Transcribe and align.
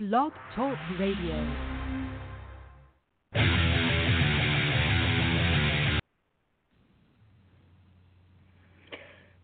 Blog 0.00 0.32
Talk 0.56 0.78
Radio. 0.98 1.46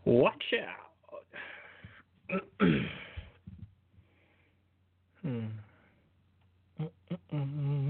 Watch 0.06 0.54
out. 0.62 2.38
hmm. 2.58 2.78
Mm, 5.26 5.50
mm, 6.80 6.88
mm, 7.34 7.85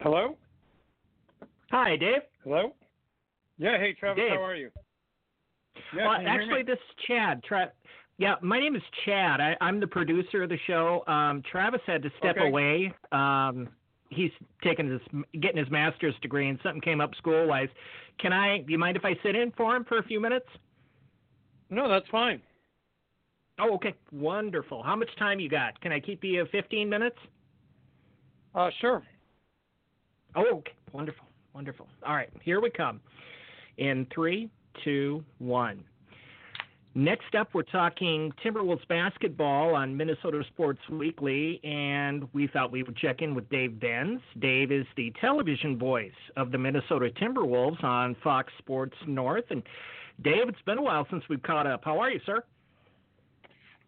Hello? 0.00 0.36
Hi, 1.70 1.96
Dave. 1.96 2.22
Hello? 2.42 2.74
Yeah, 3.58 3.78
hey 3.78 3.92
Travis, 3.92 4.22
Dave. 4.22 4.30
how 4.32 4.42
are 4.42 4.54
you? 4.56 4.70
Yeah, 5.96 6.08
Uh, 6.08 6.14
can 6.16 6.22
you 6.22 6.28
actually, 6.28 6.62
this 6.62 6.78
is 6.78 7.04
Chad. 7.06 7.42
Tra- 7.44 7.72
yeah, 8.18 8.36
my 8.42 8.58
name 8.58 8.74
is 8.76 8.82
Chad. 9.04 9.40
I, 9.40 9.56
I'm 9.60 9.78
the 9.80 9.86
producer 9.86 10.42
of 10.42 10.48
the 10.48 10.58
show. 10.66 11.04
Um, 11.06 11.42
Travis 11.50 11.80
had 11.86 12.02
to 12.02 12.10
step 12.18 12.36
Okay. 12.36 12.48
away. 12.48 12.92
Um, 13.12 13.68
he's 14.08 14.30
taking 14.62 14.90
his 14.90 15.00
getting 15.40 15.58
his 15.58 15.70
master's 15.70 16.14
degree, 16.22 16.48
and 16.48 16.58
something 16.62 16.80
came 16.80 17.00
up 17.00 17.14
school 17.16 17.46
wise. 17.46 17.68
Can 18.18 18.32
I? 18.32 18.58
Do 18.58 18.72
you 18.72 18.78
mind 18.78 18.96
if 18.96 19.04
I 19.04 19.14
sit 19.22 19.36
in 19.36 19.52
for 19.52 19.76
him 19.76 19.84
for 19.84 19.98
a 19.98 20.02
few 20.02 20.20
minutes? 20.20 20.46
No, 21.68 21.88
that's 21.88 22.08
fine. 22.08 22.40
Oh, 23.58 23.74
okay. 23.74 23.94
Wonderful. 24.12 24.82
How 24.82 24.96
much 24.96 25.10
time 25.18 25.38
you 25.40 25.50
got? 25.50 25.78
Can 25.82 25.92
I 25.92 26.00
keep 26.00 26.24
you 26.24 26.46
15 26.50 26.88
minutes? 26.88 27.16
Uh, 28.54 28.70
sure. 28.80 29.02
Oh, 30.36 30.58
okay. 30.58 30.72
Wonderful. 30.92 31.26
Wonderful. 31.54 31.86
All 32.06 32.14
right. 32.14 32.30
Here 32.42 32.60
we 32.60 32.70
come. 32.70 33.00
In 33.78 34.06
three, 34.14 34.50
two, 34.84 35.24
one. 35.38 35.84
Next 36.94 37.36
up, 37.38 37.50
we're 37.54 37.62
talking 37.62 38.32
Timberwolves 38.44 38.86
basketball 38.88 39.76
on 39.76 39.96
Minnesota 39.96 40.42
Sports 40.48 40.80
Weekly, 40.90 41.60
and 41.62 42.28
we 42.32 42.48
thought 42.48 42.72
we 42.72 42.82
would 42.82 42.96
check 42.96 43.22
in 43.22 43.32
with 43.32 43.48
Dave 43.48 43.78
Benz. 43.78 44.20
Dave 44.40 44.72
is 44.72 44.86
the 44.96 45.12
television 45.20 45.78
voice 45.78 46.10
of 46.36 46.50
the 46.50 46.58
Minnesota 46.58 47.10
Timberwolves 47.10 47.82
on 47.84 48.16
Fox 48.24 48.52
Sports 48.58 48.96
North. 49.06 49.44
And 49.50 49.62
Dave, 50.22 50.48
it's 50.48 50.62
been 50.66 50.78
a 50.78 50.82
while 50.82 51.06
since 51.10 51.22
we've 51.30 51.42
caught 51.42 51.64
up. 51.64 51.82
How 51.84 52.00
are 52.00 52.10
you, 52.10 52.20
sir? 52.26 52.42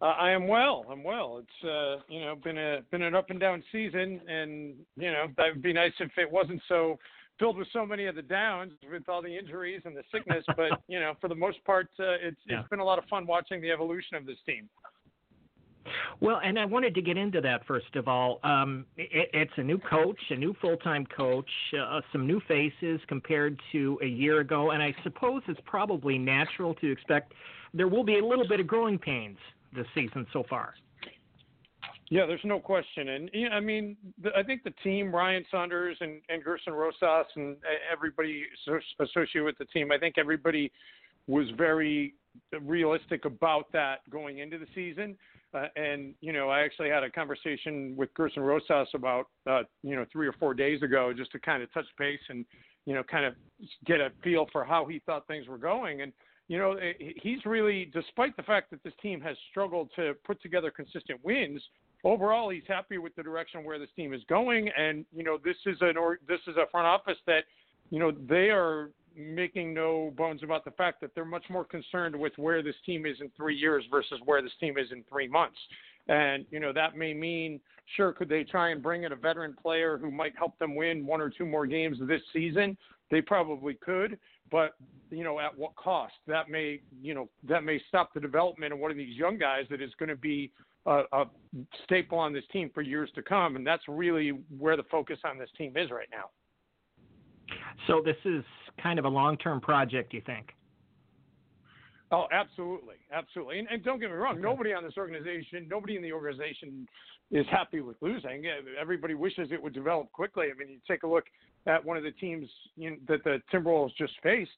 Uh, 0.03 0.07
I 0.19 0.31
am 0.31 0.49
well. 0.49 0.85
I'm 0.91 1.01
well. 1.01 1.41
It's 1.41 1.63
uh, 1.63 2.03
you 2.09 2.19
know 2.19 2.35
been 2.35 2.57
a 2.57 2.81
been 2.91 3.03
an 3.03 3.15
up 3.15 3.29
and 3.29 3.39
down 3.39 3.63
season, 3.71 4.19
and 4.27 4.75
you 4.97 5.09
know 5.09 5.27
that 5.37 5.53
would 5.53 5.61
be 5.63 5.71
nice 5.71 5.93
if 6.01 6.11
it 6.17 6.29
wasn't 6.29 6.61
so 6.67 6.99
filled 7.39 7.57
with 7.57 7.69
so 7.71 7.85
many 7.85 8.05
of 8.07 8.15
the 8.15 8.21
downs 8.21 8.73
with 8.91 9.07
all 9.07 9.21
the 9.21 9.35
injuries 9.35 9.81
and 9.85 9.95
the 9.95 10.03
sickness. 10.11 10.43
but 10.57 10.81
you 10.89 10.99
know, 10.99 11.13
for 11.21 11.29
the 11.29 11.35
most 11.35 11.63
part, 11.63 11.87
uh, 12.01 12.19
it's 12.21 12.37
Yeah. 12.45 12.59
it's 12.59 12.69
been 12.69 12.79
a 12.79 12.83
lot 12.83 12.99
of 12.99 13.05
fun 13.05 13.25
watching 13.25 13.61
the 13.61 13.71
evolution 13.71 14.17
of 14.17 14.25
this 14.25 14.35
team. 14.45 14.67
Well, 16.19 16.41
and 16.43 16.59
I 16.59 16.65
wanted 16.65 16.95
to 16.95 17.01
get 17.01 17.15
into 17.15 17.39
that 17.39 17.65
first 17.65 17.95
of 17.95 18.09
all. 18.09 18.41
Um, 18.43 18.85
it, 18.97 19.29
it's 19.33 19.53
a 19.55 19.63
new 19.63 19.77
coach, 19.77 20.19
a 20.31 20.35
new 20.35 20.53
full-time 20.59 21.05
coach, 21.15 21.49
uh, 21.79 22.01
some 22.11 22.27
new 22.27 22.41
faces 22.45 22.99
compared 23.07 23.57
to 23.71 23.99
a 24.01 24.07
year 24.07 24.41
ago, 24.41 24.71
and 24.71 24.83
I 24.83 24.93
suppose 25.03 25.43
it's 25.47 25.59
probably 25.65 26.17
natural 26.17 26.73
to 26.75 26.91
expect 26.91 27.33
there 27.73 27.87
will 27.87 28.03
be 28.03 28.19
a 28.19 28.25
little 28.25 28.47
bit 28.47 28.59
of 28.59 28.67
growing 28.67 28.99
pains 28.99 29.37
this 29.75 29.87
season 29.95 30.25
so 30.33 30.43
far. 30.49 30.73
Yeah, 32.09 32.25
there's 32.27 32.41
no 32.43 32.59
question, 32.59 33.09
and 33.09 33.29
I 33.51 33.59
mean, 33.59 33.97
the, 34.21 34.29
I 34.37 34.43
think 34.43 34.63
the 34.63 34.73
team, 34.83 35.13
Ryan 35.13 35.43
Saunders 35.49 35.97
and, 35.99 36.21
and 36.29 36.43
Gerson 36.43 36.73
Rosas, 36.73 37.25
and 37.35 37.55
uh, 37.55 37.91
everybody 37.91 38.43
associated 38.99 39.45
with 39.45 39.57
the 39.57 39.65
team, 39.65 39.91
I 39.91 39.97
think 39.97 40.17
everybody 40.17 40.71
was 41.27 41.47
very 41.57 42.13
realistic 42.61 43.25
about 43.25 43.71
that 43.71 44.07
going 44.09 44.39
into 44.39 44.57
the 44.57 44.67
season. 44.75 45.15
Uh, 45.53 45.67
and 45.75 46.15
you 46.21 46.33
know, 46.33 46.49
I 46.49 46.61
actually 46.61 46.89
had 46.89 47.03
a 47.03 47.09
conversation 47.09 47.95
with 47.95 48.13
Gerson 48.15 48.41
Rosas 48.43 48.87
about 48.93 49.27
uh, 49.47 49.61
you 49.83 49.95
know 49.95 50.05
three 50.11 50.27
or 50.27 50.33
four 50.33 50.53
days 50.53 50.81
ago, 50.81 51.13
just 51.15 51.31
to 51.31 51.39
kind 51.39 51.61
of 51.61 51.71
touch 51.73 51.85
base 51.97 52.19
and 52.29 52.43
you 52.85 52.93
know 52.95 53.03
kind 53.03 53.25
of 53.25 53.35
get 53.85 54.01
a 54.01 54.09
feel 54.23 54.47
for 54.51 54.63
how 54.63 54.85
he 54.85 54.99
thought 55.05 55.27
things 55.27 55.47
were 55.47 55.59
going. 55.59 56.01
And 56.01 56.11
you 56.47 56.57
know, 56.57 56.73
eh, 56.73 56.93
he's 57.21 57.45
really, 57.45 57.89
despite 57.93 58.35
the 58.35 58.43
fact 58.43 58.71
that 58.71 58.83
this 58.83 58.93
team 59.01 59.21
has 59.21 59.37
struggled 59.49 59.89
to 59.95 60.13
put 60.25 60.41
together 60.41 60.71
consistent 60.71 61.19
wins, 61.23 61.61
overall 62.03 62.49
he's 62.49 62.63
happy 62.67 62.97
with 62.97 63.15
the 63.15 63.23
direction 63.23 63.63
where 63.63 63.79
this 63.79 63.89
team 63.95 64.13
is 64.13 64.21
going. 64.27 64.69
And 64.77 65.05
you 65.15 65.23
know, 65.23 65.37
this 65.43 65.57
is 65.65 65.77
an 65.81 65.97
or 65.97 66.19
this 66.27 66.41
is 66.47 66.55
a 66.57 66.69
front 66.71 66.87
office 66.87 67.17
that 67.27 67.43
you 67.89 67.99
know 67.99 68.11
they 68.11 68.49
are 68.49 68.89
making 69.15 69.73
no 69.73 70.11
bones 70.17 70.41
about 70.43 70.65
the 70.65 70.71
fact 70.71 71.01
that 71.01 71.11
they're 71.13 71.25
much 71.25 71.45
more 71.49 71.63
concerned 71.63 72.15
with 72.15 72.33
where 72.37 72.63
this 72.63 72.75
team 72.85 73.05
is 73.05 73.17
in 73.21 73.29
three 73.37 73.55
years 73.55 73.83
versus 73.91 74.19
where 74.25 74.41
this 74.41 74.51
team 74.59 74.77
is 74.77 74.91
in 74.91 75.03
three 75.09 75.27
months. 75.27 75.57
And, 76.07 76.45
you 76.51 76.59
know, 76.59 76.73
that 76.73 76.97
may 76.97 77.13
mean, 77.13 77.59
sure, 77.95 78.11
could 78.11 78.27
they 78.27 78.43
try 78.43 78.71
and 78.71 78.81
bring 78.81 79.03
in 79.03 79.11
a 79.11 79.15
veteran 79.15 79.55
player 79.61 79.97
who 79.97 80.11
might 80.11 80.35
help 80.37 80.57
them 80.59 80.75
win 80.75 81.05
one 81.05 81.21
or 81.21 81.29
two 81.29 81.45
more 81.45 81.65
games 81.65 81.97
this 82.01 82.21
season? 82.33 82.77
They 83.11 83.21
probably 83.21 83.75
could, 83.75 84.17
but, 84.53 84.75
you 85.09 85.23
know, 85.23 85.39
at 85.39 85.57
what 85.57 85.75
cost? 85.75 86.13
That 86.27 86.47
may, 86.47 86.79
you 87.01 87.15
know, 87.15 87.27
that 87.49 87.63
may 87.63 87.81
stop 87.87 88.13
the 88.13 88.19
development 88.19 88.71
of 88.71 88.77
one 88.77 88.91
of 88.91 88.97
these 88.97 89.17
young 89.17 89.39
guys 89.39 89.65
that 89.71 89.81
is 89.81 89.89
going 89.97 90.09
to 90.09 90.15
be 90.15 90.51
a, 90.85 91.01
a 91.11 91.25
staple 91.83 92.19
on 92.19 92.33
this 92.33 92.43
team 92.53 92.69
for 92.71 92.83
years 92.83 93.09
to 93.15 93.23
come. 93.23 93.55
And 93.55 93.65
that's 93.65 93.81
really 93.87 94.29
where 94.59 94.77
the 94.77 94.83
focus 94.91 95.17
on 95.25 95.39
this 95.39 95.49
team 95.57 95.75
is 95.75 95.89
right 95.89 96.07
now. 96.11 96.29
So 97.87 98.03
this 98.05 98.15
is 98.25 98.43
kind 98.81 98.99
of 98.99 99.05
a 99.05 99.09
long-term 99.09 99.59
project, 99.59 100.13
you 100.13 100.21
think? 100.23 100.49
Oh, 102.13 102.27
absolutely, 102.31 102.97
absolutely. 103.11 103.57
And, 103.57 103.67
and 103.71 103.83
don't 103.83 103.99
get 103.99 104.11
me 104.11 104.15
wrong, 104.15 104.39
nobody 104.39 104.71
on 104.71 104.83
this 104.83 104.93
organization, 104.97 105.67
nobody 105.67 105.95
in 105.95 106.03
the 106.03 106.13
organization 106.13 106.87
is 107.31 107.43
happy 107.49 107.81
with 107.81 107.97
losing. 108.01 108.43
Everybody 108.79 109.15
wishes 109.15 109.47
it 109.51 109.61
would 109.61 109.73
develop 109.73 110.11
quickly. 110.11 110.47
I 110.53 110.59
mean, 110.59 110.69
you 110.69 110.77
take 110.87 111.01
a 111.01 111.07
look 111.07 111.23
at 111.65 111.83
one 111.83 111.97
of 111.97 112.03
the 112.03 112.11
teams 112.11 112.47
you 112.77 112.91
know, 112.91 112.97
that 113.07 113.23
the 113.23 113.41
Timberwolves 113.51 113.95
just 113.97 114.13
faced. 114.21 114.51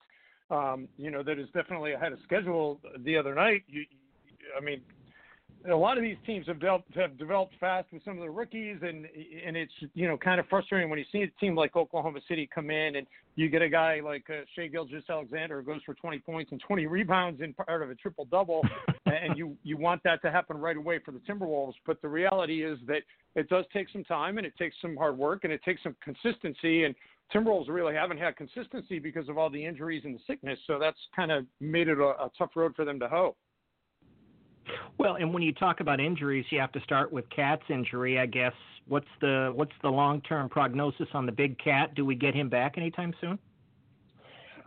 Um, 0.52 0.90
you 0.98 1.10
know, 1.10 1.24
that 1.24 1.40
is 1.40 1.48
definitely 1.54 1.94
ahead 1.94 2.12
of 2.12 2.20
schedule 2.26 2.82
the 3.06 3.16
other 3.16 3.34
night. 3.34 3.64
You, 3.68 3.86
I 4.60 4.62
mean, 4.62 4.82
a 5.70 5.76
lot 5.76 5.98
of 5.98 6.04
these 6.04 6.18
teams 6.26 6.48
have 6.48 6.60
developed, 6.60 6.94
have 6.96 7.18
developed 7.18 7.54
fast 7.60 7.88
with 7.92 8.04
some 8.04 8.18
of 8.18 8.24
the 8.24 8.30
rookies, 8.30 8.78
and 8.82 9.08
and 9.46 9.58
it's 9.58 9.74
you 9.94 10.08
know 10.08 10.18
kind 10.18 10.40
of 10.40 10.48
frustrating 10.48 10.90
when 10.90 11.00
you 11.00 11.06
see 11.12 11.24
a 11.24 11.28
team 11.40 11.56
like 11.56 11.76
Oklahoma 11.76 12.20
City 12.28 12.50
come 12.54 12.70
in 12.70 12.98
and 12.98 13.08
you 13.36 13.50
get 13.50 13.62
a 13.62 13.70
guy 13.70 14.00
like 14.04 14.24
uh, 14.30 14.44
Shai 14.56 14.68
Gilgeous-Alexander 14.68 15.62
who 15.62 15.66
goes 15.66 15.82
for 15.86 15.94
20 15.94 16.20
points 16.20 16.52
and 16.52 16.62
20 16.62 16.86
rebounds 16.86 17.42
in 17.42 17.54
part 17.54 17.82
of 17.82 17.90
a 17.90 17.96
triple 17.96 18.26
double, 18.26 18.66
and 19.06 19.38
you 19.38 19.56
you 19.64 19.78
want 19.78 20.02
that 20.04 20.22
to 20.22 20.32
happen 20.32 20.58
right 20.58 20.78
away 20.78 21.00
for 21.04 21.12
the 21.12 21.20
Timberwolves. 21.20 21.76
But 21.86 22.02
the 22.02 22.10
reality 22.10 22.64
is 22.64 22.80
that 22.88 23.02
it 23.36 23.50
does 23.50 23.66
take 23.74 23.90
some 23.92 24.04
time 24.04 24.38
and 24.38 24.46
it 24.46 24.54
takes 24.58 24.76
some 24.82 24.96
hard 24.96 25.18
work 25.18 25.44
and 25.44 25.52
it 25.52 25.64
takes 25.64 25.82
some 25.84 25.96
consistency 26.04 26.84
and 26.84 26.96
Timberwolves 27.34 27.70
really 27.70 27.96
haven't 27.96 28.20
had 28.20 28.36
consistency 28.36 29.00
because 29.00 29.30
of 29.30 29.38
all 29.38 29.50
the 29.50 29.64
injuries 29.64 30.04
and 30.06 30.14
the 30.14 30.20
sickness, 30.28 30.60
so 30.68 30.78
that's 30.78 31.00
kind 31.16 31.32
of 31.32 31.46
made 31.60 31.88
it 31.88 31.98
a, 31.98 32.04
a 32.04 32.32
tough 32.38 32.52
road 32.56 32.76
for 32.76 32.86
them 32.86 33.00
to 33.00 33.08
hoe. 33.08 33.36
Well, 34.98 35.16
and 35.16 35.34
when 35.34 35.44
you 35.44 35.54
talk 35.54 35.80
about 35.80 36.00
injuries, 36.00 36.46
you 36.50 36.60
have 36.60 36.72
to 36.74 36.82
start 36.82 37.12
with 37.12 37.30
KAT's 37.30 37.64
injury, 37.70 38.20
I 38.20 38.26
guess. 38.26 38.54
What's 38.88 39.08
the 39.22 39.52
what's 39.56 39.72
the 39.82 39.90
long-term 39.90 40.50
prognosis 40.50 41.08
on 41.14 41.26
the 41.26 41.32
big 41.32 41.58
KAT? 41.60 41.96
Do 41.96 42.06
we 42.06 42.16
get 42.16 42.36
him 42.36 42.50
back 42.50 42.78
anytime 42.78 43.14
soon? 43.20 43.40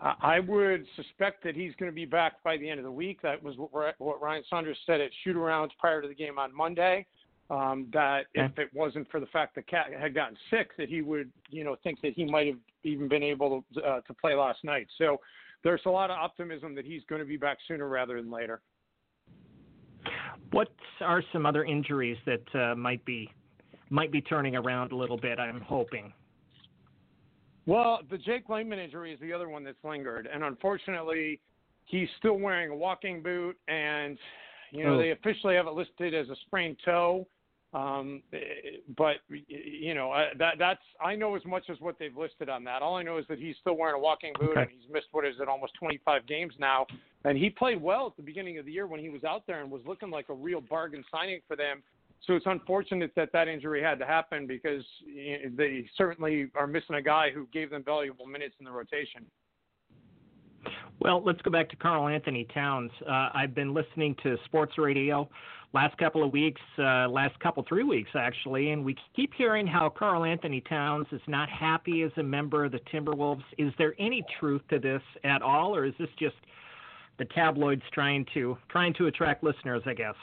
I 0.01 0.15
I 0.21 0.41
would 0.41 0.85
suspect 0.97 1.43
that 1.45 1.55
he's 1.55 1.75
going 1.79 1.91
to 1.91 1.95
be 1.95 2.05
back 2.05 2.43
by 2.43 2.57
the 2.57 2.69
end 2.69 2.79
of 2.79 2.85
the 2.85 2.93
week. 2.93 3.23
That 3.23 3.43
was 3.43 3.55
what 3.57 3.95
what 3.99 4.21
Ryan 4.21 4.43
Saunders 4.49 4.79
said 4.87 5.01
at 5.01 5.11
shoot 5.25 5.37
arounds 5.37 5.71
prior 5.79 6.03
to 6.03 6.09
the 6.09 6.15
game 6.15 6.39
on 6.39 6.55
Monday. 6.55 7.07
Um, 7.51 7.87
that 7.95 8.27
if 8.35 8.59
it 8.59 8.69
wasn't 8.75 9.11
for 9.11 9.21
the 9.21 9.27
fact 9.27 9.55
that 9.55 9.67
KAT 9.69 9.87
had 9.99 10.15
gotten 10.15 10.37
sick, 10.51 10.77
that 10.77 10.91
he 10.91 11.01
would, 11.01 11.33
you 11.49 11.65
know, 11.65 11.77
think 11.83 11.99
that 12.03 12.13
he 12.13 12.27
might 12.27 12.47
have 12.47 12.59
even 12.85 13.09
been 13.09 13.23
able 13.23 13.65
to, 13.73 13.81
uh, 13.81 14.01
to 14.03 14.13
play 14.13 14.35
last 14.35 14.63
night. 14.65 14.87
So 14.99 15.19
there's 15.65 15.81
a 15.87 15.91
lot 15.91 16.11
of 16.11 16.19
optimism 16.19 16.75
that 16.75 16.85
he's 16.85 17.03
going 17.09 17.23
to 17.23 17.27
be 17.27 17.39
back 17.39 17.57
sooner 17.67 17.89
rather 17.89 18.21
than 18.21 18.31
later. 18.31 18.61
What 20.51 20.69
are 21.01 21.23
some 21.33 21.47
other 21.47 21.65
injuries 21.65 22.17
that 22.27 22.55
uh, 22.55 22.75
might 22.75 23.05
be 23.05 23.31
might 23.91 24.13
be 24.13 24.21
turning 24.21 24.55
around 24.57 24.93
a 24.93 24.97
little 24.97 25.17
bit. 25.17 25.39
I'm 25.39 25.61
hoping. 25.61 26.13
Well, 27.67 28.01
the 28.11 28.19
Jake 28.19 28.49
Layman 28.49 28.79
injury 28.79 29.13
is 29.13 29.21
the 29.21 29.33
other 29.33 29.49
one 29.49 29.65
that's 29.65 29.83
lingered, 29.85 30.29
and 30.33 30.43
unfortunately, 30.43 31.41
he's 31.85 32.09
still 32.19 32.39
wearing 32.39 32.71
a 32.71 32.77
walking 32.77 33.23
boot, 33.23 33.57
and 33.69 34.19
you 34.71 34.85
know 34.85 34.95
Oh. 34.95 34.99
they 34.99 35.11
officially 35.11 35.55
have 35.55 35.67
it 35.67 35.73
listed 35.73 36.15
as 36.15 36.29
a 36.29 36.37
sprained 36.47 36.79
toe. 36.85 37.27
Um, 37.75 38.23
but 38.97 39.17
you 39.29 39.93
know 39.93 40.15
that 40.39 40.55
that's 40.59 40.81
I 41.05 41.15
know 41.15 41.37
as 41.37 41.45
much 41.45 41.65
as 41.69 41.79
what 41.81 41.99
they've 41.99 42.17
listed 42.17 42.49
on 42.49 42.65
that. 42.65 42.81
All 42.81 42.97
I 42.97 43.03
know 43.03 43.19
is 43.19 43.27
that 43.29 43.39
he's 43.39 43.57
still 43.61 43.77
wearing 43.77 43.95
a 43.97 43.99
walking 43.99 44.33
boot, 44.41 44.53
Okay. 44.53 44.63
and 44.63 44.71
he's 44.71 44.91
missed 44.91 45.09
what 45.13 45.27
is 45.27 45.35
it 45.39 45.49
almost 45.49 45.75
25 45.75 46.27
games 46.27 46.55
now. 46.59 46.87
And 47.25 47.37
he 47.37 47.51
played 47.51 47.83
well 47.83 48.07
at 48.07 48.17
the 48.17 48.23
beginning 48.23 48.57
of 48.59 48.65
the 48.65 48.73
year 48.73 48.87
when 48.87 49.01
he 49.01 49.11
was 49.11 49.23
out 49.23 49.47
there 49.47 49.61
and 49.61 49.71
was 49.71 49.83
looking 49.87 50.11
like 50.11 50.31
a 50.31 50.35
real 50.35 50.63
bargain 50.63 51.05
signing 51.11 51.41
for 51.47 51.57
them. 51.57 51.83
So 52.27 52.35
it's 52.35 52.47
unfortunate 52.47 53.13
that 53.17 53.33
that 53.33 53.49
injury 53.49 53.83
had 53.83 53.99
to 53.99 54.07
happen 54.07 54.47
because 54.47 54.85
they 55.57 55.89
certainly 55.97 56.51
are 56.55 56.67
missing 56.67 56.97
a 56.97 57.03
guy 57.03 57.31
who 57.31 57.47
gave 57.53 57.71
them 57.71 57.85
valuable 57.85 58.27
minutes 58.27 58.55
in 58.59 58.65
the 58.65 58.73
rotation. 58.73 59.27
Well, 61.01 61.23
let's 61.25 61.41
go 61.43 61.51
back 61.51 61.69
to 61.71 61.77
Karl-Anthony 61.77 62.47
Towns. 62.53 62.91
Uh, 63.09 63.29
I've 63.33 63.55
been 63.55 63.73
listening 63.73 64.17
to 64.25 64.37
sports 64.47 64.79
radio 64.79 65.29
last 65.73 65.97
couple 65.99 66.25
of 66.25 66.33
weeks, 66.33 66.61
uh, 66.79 67.09
last 67.09 67.39
couple 67.41 67.65
three 67.69 67.85
weeks 67.85 68.11
actually, 68.15 68.71
and 68.71 68.85
we 68.85 68.97
keep 69.15 69.33
hearing 69.35 69.67
how 69.67 69.89
Karl-Anthony 69.91 70.63
Towns 70.63 71.07
is 71.13 71.21
not 71.27 71.49
happy 71.49 72.03
as 72.03 72.11
a 72.17 72.23
member 72.23 72.65
of 72.65 72.73
the 72.73 72.81
Timberwolves. 72.93 73.43
Is 73.59 73.73
there 73.79 73.95
any 73.99 74.25
truth 74.41 74.63
to 74.71 74.79
this 74.79 75.03
at 75.25 75.43
all, 75.43 75.75
or 75.75 75.85
is 75.85 75.95
this 75.99 76.09
just 76.19 76.37
the 77.19 77.27
tabloids 77.27 77.83
trying 77.93 78.25
to 78.35 78.57
trying 78.69 78.95
to 78.95 79.07
attract 79.07 79.45
listeners? 79.45 79.83
I 79.87 79.95
guess. 79.95 80.15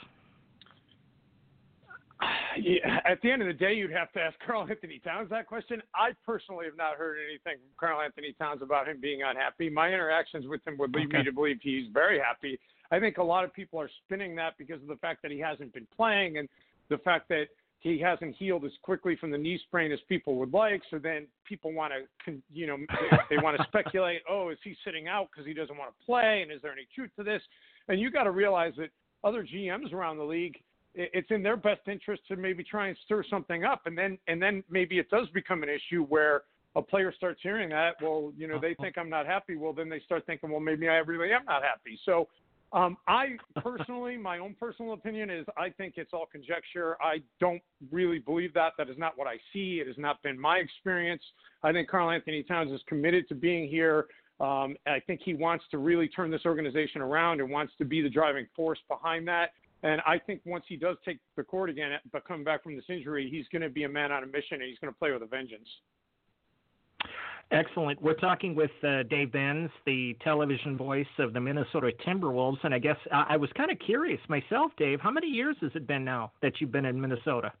Yeah, 2.58 3.00
at 3.04 3.20
the 3.22 3.30
end 3.30 3.42
of 3.42 3.48
the 3.48 3.54
day, 3.54 3.74
you'd 3.74 3.92
have 3.92 4.12
to 4.12 4.20
ask 4.20 4.36
Karl-Anthony 4.46 5.00
Towns 5.04 5.30
that 5.30 5.46
question. 5.46 5.82
I 5.94 6.10
personally 6.24 6.64
have 6.66 6.76
not 6.76 6.96
heard 6.96 7.18
anything 7.18 7.60
from 7.60 7.70
Karl-Anthony 7.78 8.34
Towns 8.38 8.62
about 8.62 8.88
him 8.88 8.98
being 9.00 9.22
unhappy. 9.22 9.68
My 9.68 9.88
interactions 9.88 10.46
with 10.46 10.66
him 10.66 10.76
would 10.78 10.94
lead 10.94 11.12
me 11.12 11.22
to 11.24 11.32
believe 11.32 11.58
he's 11.62 11.86
very 11.92 12.18
happy. 12.18 12.58
I 12.90 13.00
think 13.00 13.18
a 13.18 13.22
lot 13.22 13.44
of 13.44 13.52
people 13.52 13.80
are 13.80 13.90
spinning 14.04 14.36
that 14.36 14.54
because 14.58 14.80
of 14.80 14.88
the 14.88 14.96
fact 14.96 15.22
that 15.22 15.30
he 15.30 15.38
hasn't 15.38 15.72
been 15.74 15.86
playing 15.96 16.38
and 16.38 16.48
the 16.88 16.98
fact 16.98 17.28
that 17.28 17.46
he 17.80 17.98
hasn't 17.98 18.34
healed 18.36 18.64
as 18.64 18.72
quickly 18.82 19.16
from 19.16 19.30
the 19.30 19.38
knee 19.38 19.60
sprain 19.64 19.92
as 19.92 19.98
people 20.08 20.36
would 20.36 20.52
like. 20.52 20.82
So 20.90 20.98
then 20.98 21.26
people 21.44 21.72
want 21.72 21.92
to, 22.24 22.38
you 22.52 22.66
know, 22.66 22.76
they, 22.78 23.16
they 23.36 23.42
want 23.42 23.56
to 23.58 23.64
speculate. 23.64 24.22
Oh, 24.28 24.48
is 24.48 24.58
he 24.64 24.76
sitting 24.84 25.08
out 25.08 25.28
because 25.30 25.46
he 25.46 25.54
doesn't 25.54 25.76
want 25.76 25.90
to 25.90 26.06
play? 26.06 26.42
And 26.42 26.50
is 26.50 26.62
there 26.62 26.72
any 26.72 26.86
truth 26.94 27.10
to 27.16 27.24
this? 27.24 27.42
And 27.88 28.00
you 28.00 28.10
got 28.10 28.24
to 28.24 28.30
realize 28.30 28.72
that 28.78 28.90
other 29.24 29.44
GMs 29.44 29.92
around 29.92 30.18
the 30.18 30.24
league 30.24 30.56
it's 30.96 31.30
in 31.30 31.42
their 31.42 31.56
best 31.56 31.82
interest 31.86 32.22
to 32.26 32.36
maybe 32.36 32.64
try 32.64 32.88
and 32.88 32.96
stir 33.04 33.22
something 33.28 33.64
up 33.64 33.82
and 33.86 33.96
then 33.96 34.18
and 34.28 34.40
then 34.42 34.64
maybe 34.70 34.98
it 34.98 35.08
does 35.10 35.28
become 35.34 35.62
an 35.62 35.68
issue 35.68 36.02
where 36.04 36.42
a 36.74 36.82
player 36.82 37.12
starts 37.14 37.40
hearing 37.42 37.68
that 37.68 37.94
well 38.02 38.32
you 38.36 38.48
know 38.48 38.58
they 38.60 38.74
think 38.80 38.96
i'm 38.96 39.10
not 39.10 39.26
happy 39.26 39.56
well 39.56 39.72
then 39.72 39.88
they 39.88 40.00
start 40.00 40.24
thinking 40.26 40.50
well 40.50 40.60
maybe 40.60 40.88
i 40.88 40.96
really 40.96 41.32
am 41.32 41.44
not 41.44 41.62
happy 41.62 41.98
so 42.04 42.26
um, 42.72 42.96
I 43.06 43.36
personally, 43.62 44.16
my 44.16 44.38
own 44.38 44.56
personal 44.58 44.92
opinion 44.92 45.30
is 45.30 45.46
I 45.56 45.70
think 45.70 45.94
it's 45.96 46.10
all 46.12 46.26
conjecture. 46.26 46.96
I 47.00 47.18
don't 47.40 47.62
really 47.90 48.18
believe 48.18 48.52
that. 48.54 48.72
That 48.78 48.90
is 48.90 48.98
not 48.98 49.16
what 49.16 49.26
I 49.26 49.36
see. 49.52 49.78
It 49.80 49.86
has 49.86 49.96
not 49.98 50.22
been 50.22 50.38
my 50.38 50.56
experience. 50.56 51.22
I 51.62 51.72
think 51.72 51.88
Karl-Anthony 51.88 52.42
Towns 52.42 52.72
is 52.72 52.80
committed 52.88 53.28
to 53.28 53.34
being 53.34 53.68
here. 53.68 54.06
Um, 54.40 54.76
I 54.86 55.00
think 55.06 55.20
he 55.24 55.32
wants 55.32 55.64
to 55.70 55.78
really 55.78 56.08
turn 56.08 56.30
this 56.30 56.42
organization 56.44 57.00
around 57.00 57.40
and 57.40 57.50
wants 57.50 57.72
to 57.78 57.84
be 57.84 58.02
the 58.02 58.10
driving 58.10 58.46
force 58.54 58.78
behind 58.88 59.26
that. 59.28 59.50
And 59.82 60.00
I 60.06 60.18
think 60.18 60.40
once 60.44 60.64
he 60.68 60.76
does 60.76 60.96
take 61.04 61.18
the 61.36 61.42
court 61.42 61.70
again, 61.70 61.92
but 62.12 62.26
coming 62.26 62.44
back 62.44 62.62
from 62.62 62.76
this 62.76 62.84
injury, 62.88 63.28
he's 63.30 63.46
going 63.52 63.62
to 63.62 63.68
be 63.68 63.84
a 63.84 63.88
man 63.88 64.10
on 64.10 64.22
a 64.22 64.26
mission 64.26 64.54
and 64.60 64.64
he's 64.64 64.78
going 64.78 64.92
to 64.92 64.98
play 64.98 65.12
with 65.12 65.22
a 65.22 65.26
vengeance. 65.26 65.68
Excellent. 67.52 68.02
We're 68.02 68.14
talking 68.14 68.56
with 68.56 68.72
uh, 68.82 69.04
Dave 69.04 69.32
Benz, 69.32 69.70
the 69.84 70.16
television 70.24 70.76
voice 70.76 71.06
of 71.20 71.32
the 71.32 71.40
Minnesota 71.40 71.92
Timberwolves, 72.04 72.58
and 72.64 72.74
I 72.74 72.80
guess 72.80 72.96
I, 73.12 73.26
I 73.30 73.36
was 73.36 73.50
kind 73.56 73.70
of 73.70 73.78
curious 73.78 74.18
myself, 74.28 74.72
Dave. 74.76 74.98
How 75.00 75.12
many 75.12 75.28
years 75.28 75.56
has 75.60 75.70
it 75.74 75.86
been 75.86 76.04
now 76.04 76.32
that 76.42 76.54
you've 76.60 76.72
been 76.72 76.86
in 76.86 77.00
Minnesota? 77.00 77.52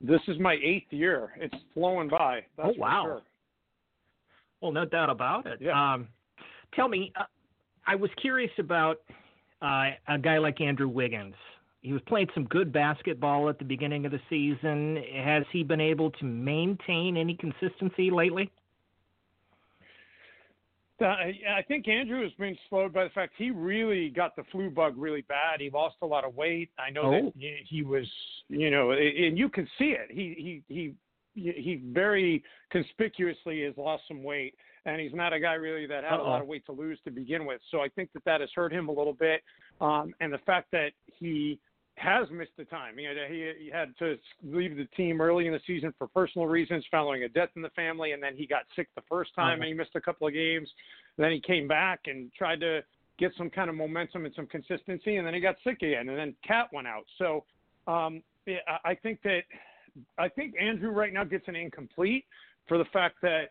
This 0.00 0.20
is 0.28 0.38
my 0.38 0.56
eighth 0.62 0.92
year. 0.92 1.32
It's 1.36 1.56
flowing 1.74 2.08
by. 2.08 2.42
That's 2.56 2.68
Oh, 2.76 2.80
wow. 2.80 3.02
Sure. 3.04 3.22
Well, 4.60 4.72
no 4.72 4.84
doubt 4.84 5.10
about 5.10 5.46
it. 5.46 5.58
Yeah. 5.60 5.94
Um, 5.94 6.06
tell 6.74 6.88
me, 6.88 7.12
uh, 7.18 7.24
I 7.84 7.96
was 7.96 8.10
curious 8.20 8.52
about 8.58 9.00
uh, 9.62 9.90
a 10.08 10.18
guy 10.18 10.38
like 10.38 10.60
Andrew 10.60 10.88
Wiggins. 10.88 11.34
He 11.82 11.92
was 11.92 12.02
playing 12.06 12.28
some 12.34 12.44
good 12.44 12.72
basketball 12.72 13.48
at 13.48 13.58
the 13.58 13.64
beginning 13.64 14.04
of 14.04 14.12
the 14.12 14.20
season. 14.28 15.02
Has 15.14 15.44
he 15.52 15.62
been 15.62 15.80
able 15.80 16.10
to 16.12 16.24
maintain 16.24 17.16
any 17.16 17.34
consistency 17.34 18.10
lately? 18.10 18.50
Uh, 21.00 21.04
I 21.04 21.62
think 21.68 21.86
Andrew 21.86 22.22
has 22.24 22.32
been 22.32 22.58
slowed 22.68 22.92
by 22.92 23.04
the 23.04 23.10
fact 23.10 23.34
he 23.38 23.52
really 23.52 24.08
got 24.08 24.34
the 24.34 24.42
flu 24.50 24.68
bug 24.68 24.94
really 24.96 25.22
bad. 25.22 25.60
He 25.60 25.70
lost 25.70 25.94
a 26.02 26.06
lot 26.06 26.24
of 26.24 26.34
weight. 26.34 26.70
I 26.76 26.90
know 26.90 27.02
Oh. 27.02 27.10
that 27.10 27.32
he- 27.36 27.62
he 27.68 27.82
was, 27.82 28.12
you 28.48 28.70
know, 28.70 28.90
and 28.90 29.38
you 29.38 29.48
can 29.48 29.68
see 29.78 29.92
it. 29.92 30.10
He 30.10 30.34
he 30.34 30.62
he 30.68 30.94
he 31.52 31.76
very 31.76 32.42
conspicuously 32.70 33.62
has 33.62 33.76
lost 33.76 34.08
some 34.08 34.24
weight, 34.24 34.56
and 34.86 35.00
he's 35.00 35.14
not 35.14 35.32
a 35.32 35.40
guy 35.40 35.54
really 35.54 35.86
that 35.86 36.04
had 36.04 36.20
a 36.20 36.22
lot 36.22 36.40
of 36.40 36.46
weight 36.46 36.64
to 36.66 36.72
lose 36.72 36.98
to 37.04 37.10
begin 37.10 37.44
with. 37.46 37.60
So 37.70 37.80
I 37.80 37.88
think 37.88 38.12
that 38.14 38.24
that 38.24 38.40
has 38.40 38.50
hurt 38.54 38.72
him 38.72 38.88
a 38.88 38.92
little 38.92 39.12
bit, 39.12 39.42
um, 39.80 40.14
and 40.20 40.32
the 40.32 40.38
fact 40.38 40.70
that 40.72 40.90
he 41.06 41.58
has 41.96 42.28
missed 42.30 42.52
the 42.56 42.64
time. 42.64 42.96
You 42.98 43.12
know, 43.12 43.24
he, 43.28 43.52
he 43.64 43.70
had 43.72 43.92
to 43.98 44.16
leave 44.44 44.76
the 44.76 44.84
team 44.96 45.20
early 45.20 45.46
in 45.48 45.52
the 45.52 45.60
season 45.66 45.92
for 45.98 46.06
personal 46.06 46.46
reasons, 46.46 46.84
following 46.92 47.24
a 47.24 47.28
death 47.28 47.48
in 47.56 47.62
the 47.62 47.70
family, 47.70 48.12
and 48.12 48.22
then 48.22 48.36
he 48.36 48.46
got 48.46 48.62
sick 48.76 48.88
the 48.94 49.02
first 49.08 49.34
time 49.34 49.54
Uh-huh. 49.54 49.62
and 49.62 49.64
he 49.64 49.74
missed 49.74 49.96
a 49.96 50.00
couple 50.00 50.26
of 50.26 50.32
games. 50.32 50.68
Then 51.16 51.32
he 51.32 51.40
came 51.40 51.66
back 51.66 52.00
and 52.06 52.30
tried 52.38 52.60
to 52.60 52.82
get 53.18 53.32
some 53.36 53.50
kind 53.50 53.68
of 53.68 53.74
momentum 53.74 54.26
and 54.26 54.34
some 54.36 54.46
consistency, 54.46 55.16
and 55.16 55.26
then 55.26 55.34
he 55.34 55.40
got 55.40 55.56
sick 55.64 55.82
again, 55.82 56.08
and 56.08 56.16
then 56.16 56.36
KAT 56.46 56.68
went 56.72 56.86
out. 56.86 57.04
So 57.18 57.44
um, 57.88 58.22
I 58.84 58.94
think 58.94 59.20
that 59.22 59.40
I 60.18 60.28
think 60.28 60.54
Andrew 60.60 60.90
right 60.90 61.12
now 61.12 61.24
gets 61.24 61.48
an 61.48 61.56
incomplete 61.56 62.24
for 62.68 62.78
the 62.78 62.84
fact 62.92 63.16
that 63.22 63.50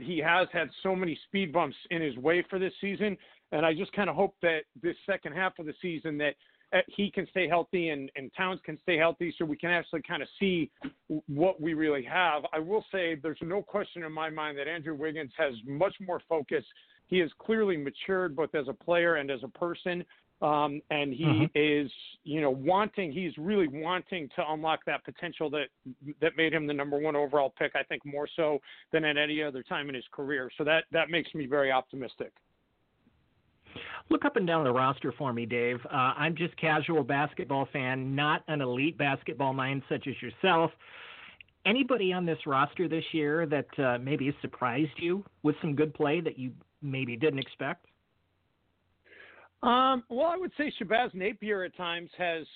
he- 0.00 0.18
has 0.18 0.48
had 0.52 0.70
so 0.82 0.94
many 0.94 1.18
speed 1.26 1.52
bumps 1.52 1.76
in 1.90 2.02
his 2.02 2.16
way 2.16 2.42
for 2.48 2.58
this 2.58 2.72
season, 2.80 3.16
and 3.52 3.64
I 3.64 3.74
just 3.74 3.92
kind 3.92 4.10
of 4.10 4.16
hope 4.16 4.34
that 4.42 4.60
this 4.82 4.96
second 5.06 5.32
half 5.32 5.58
of 5.58 5.66
the 5.66 5.74
season 5.80 6.18
that 6.18 6.34
uh, 6.72 6.78
he 6.88 7.10
can 7.10 7.26
stay 7.30 7.46
healthy 7.46 7.90
and, 7.90 8.10
and 8.16 8.32
Towns 8.36 8.60
can 8.64 8.78
stay 8.82 8.96
healthy 8.96 9.32
so 9.38 9.44
we 9.44 9.56
can 9.56 9.70
actually 9.70 10.02
kind 10.02 10.22
of 10.22 10.28
see 10.40 10.70
what 11.28 11.60
we 11.60 11.74
really 11.74 12.02
have. 12.02 12.42
I 12.52 12.58
will 12.58 12.84
say 12.90 13.14
there's 13.14 13.38
no 13.42 13.62
question 13.62 14.02
in 14.02 14.12
my 14.12 14.28
mind 14.28 14.58
that 14.58 14.66
Andrew 14.66 14.94
Wiggins 14.94 15.30
has 15.36 15.54
much 15.66 15.94
more 16.00 16.20
focus. 16.28 16.64
He 17.06 17.18
has 17.18 17.30
clearly 17.38 17.76
matured 17.76 18.34
both 18.34 18.54
as 18.54 18.66
a 18.68 18.72
player 18.72 19.16
and 19.16 19.30
as 19.30 19.40
a 19.44 19.48
person. 19.48 20.04
Um, 20.42 20.82
and 20.90 21.14
he 21.14 21.24
Mhm. 21.24 21.50
is, 21.54 21.92
you 22.24 22.40
know, 22.40 22.50
wanting. 22.50 23.12
He's 23.12 23.36
really 23.38 23.68
wanting 23.68 24.28
to 24.30 24.50
unlock 24.50 24.84
that 24.84 25.04
potential 25.04 25.48
that 25.50 25.68
that 26.20 26.36
made 26.36 26.52
him 26.52 26.66
the 26.66 26.74
number 26.74 26.98
one 26.98 27.16
overall 27.16 27.50
pick. 27.50 27.74
I 27.76 27.82
think 27.84 28.04
more 28.04 28.26
so 28.26 28.60
than 28.90 29.04
at 29.04 29.16
any 29.16 29.42
other 29.42 29.62
time 29.62 29.88
in 29.88 29.94
his 29.94 30.06
career. 30.08 30.50
So 30.58 30.64
that 30.64 30.84
that 30.90 31.08
makes 31.08 31.34
me 31.34 31.46
very 31.46 31.70
optimistic. 31.70 32.32
Look 34.10 34.24
up 34.24 34.36
and 34.36 34.46
down 34.46 34.64
the 34.64 34.72
roster 34.72 35.12
for 35.12 35.32
me, 35.32 35.46
Dave. 35.46 35.84
Uh, 35.86 36.14
I'm 36.16 36.36
just 36.36 36.56
casual 36.56 37.02
basketball 37.02 37.66
fan, 37.72 38.14
not 38.14 38.44
an 38.48 38.60
elite 38.60 38.98
basketball 38.98 39.52
mind 39.52 39.82
such 39.88 40.06
as 40.06 40.20
yourself. 40.20 40.70
Anybody 41.64 42.12
on 42.12 42.26
this 42.26 42.38
roster 42.46 42.88
this 42.88 43.04
year 43.12 43.46
that 43.46 43.78
uh, 43.78 43.98
maybe 43.98 44.34
surprised 44.42 44.92
you 44.96 45.24
with 45.42 45.56
some 45.62 45.74
good 45.74 45.94
play 45.94 46.20
that 46.20 46.38
you 46.38 46.52
maybe 46.82 47.16
didn't 47.16 47.38
expect? 47.38 47.86
Um, 49.64 50.04
well, 50.10 50.26
I 50.26 50.36
would 50.36 50.52
say 50.58 50.70
Shabazz 50.78 51.14
Napier 51.14 51.64
at 51.64 51.74
times 51.74 52.10
has 52.18 52.46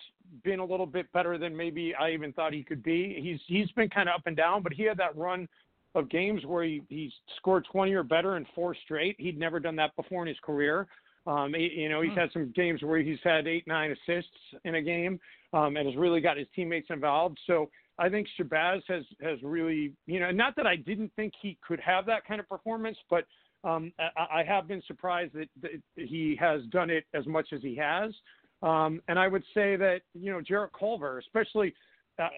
been 0.45 0.61
a 0.61 0.65
little 0.65 0.85
bit 0.85 1.11
better 1.13 1.39
than 1.39 1.57
maybe 1.57 1.95
I 1.99 2.11
even 2.11 2.35
thought 2.35 2.53
he 2.53 2.63
could 2.63 2.83
be. 2.83 3.19
He's 3.23 3.41
he's 3.47 3.71
been 3.73 3.89
kind 3.89 4.11
of 4.11 4.17
up 4.17 4.27
and 4.27 4.37
down, 4.37 4.63
but 4.63 4.75
he 4.75 4.83
had 4.83 4.99
that 4.99 5.17
run 5.17 5.49
of 5.95 6.11
games 6.11 6.45
where 6.45 6.65
he 6.65 6.83
he 6.91 7.11
scored 7.39 7.67
20 7.73 7.95
or 7.95 8.03
better 8.03 8.37
in 8.37 8.47
four 8.55 8.77
straight. 8.85 9.17
He'd 9.19 9.39
never 9.39 9.59
done 9.59 9.75
that 9.77 9.97
before 9.97 10.21
in 10.21 10.29
his 10.29 10.37
career. 10.43 10.87
Um, 11.27 11.55
he, 11.55 11.71
you 11.81 11.89
know, 11.89 12.03
he's 12.03 12.17
had 12.17 12.31
some 12.33 12.53
games 12.55 12.83
where 12.83 12.99
he's 12.99 13.19
had 13.25 13.47
eight, 13.47 13.67
nine 13.67 13.93
assists 13.93 14.31
in 14.65 14.75
a 14.75 14.83
game, 14.83 15.19
um, 15.55 15.79
and 15.79 15.87
has 15.87 15.97
really 15.97 16.21
got 16.21 16.37
his 16.37 16.47
teammates 16.55 16.89
involved. 16.91 17.39
So 17.47 17.71
I 17.99 18.11
think 18.11 18.29
Shabazz 18.39 18.83
has 18.89 19.05
has 19.23 19.39
really, 19.43 19.95
you 20.05 20.21
know, 20.21 20.31
not 20.31 20.57
that 20.57 20.67
I 20.67 20.77
didn't 20.77 21.13
think 21.17 21.33
he 21.41 21.57
could 21.67 21.81
have 21.81 22.05
that 22.05 22.27
kind 22.27 22.39
of 22.39 22.47
performance, 22.51 22.99
but 23.09 23.25
um, 23.69 23.93
I, 23.99 24.41
I 24.41 24.45
have 24.45 24.69
been 24.69 24.83
surprised 24.87 25.35
that, 25.35 25.49
that 25.63 25.71
he 25.97 26.37
has 26.41 26.63
done 26.71 26.91
it 26.91 27.05
as 27.15 27.27
much 27.27 27.49
as 27.53 27.61
he 27.63 27.77
has. 27.77 28.13
Um, 28.63 29.01
and 29.09 29.19
I 29.19 29.29
would 29.29 29.45
say 29.55 29.77
that 29.77 30.01
you 30.15 30.33
know 30.33 30.41
Jarrett 30.41 30.73
Culver, 30.79 31.19
especially, 31.19 31.75
uh, 32.19 32.29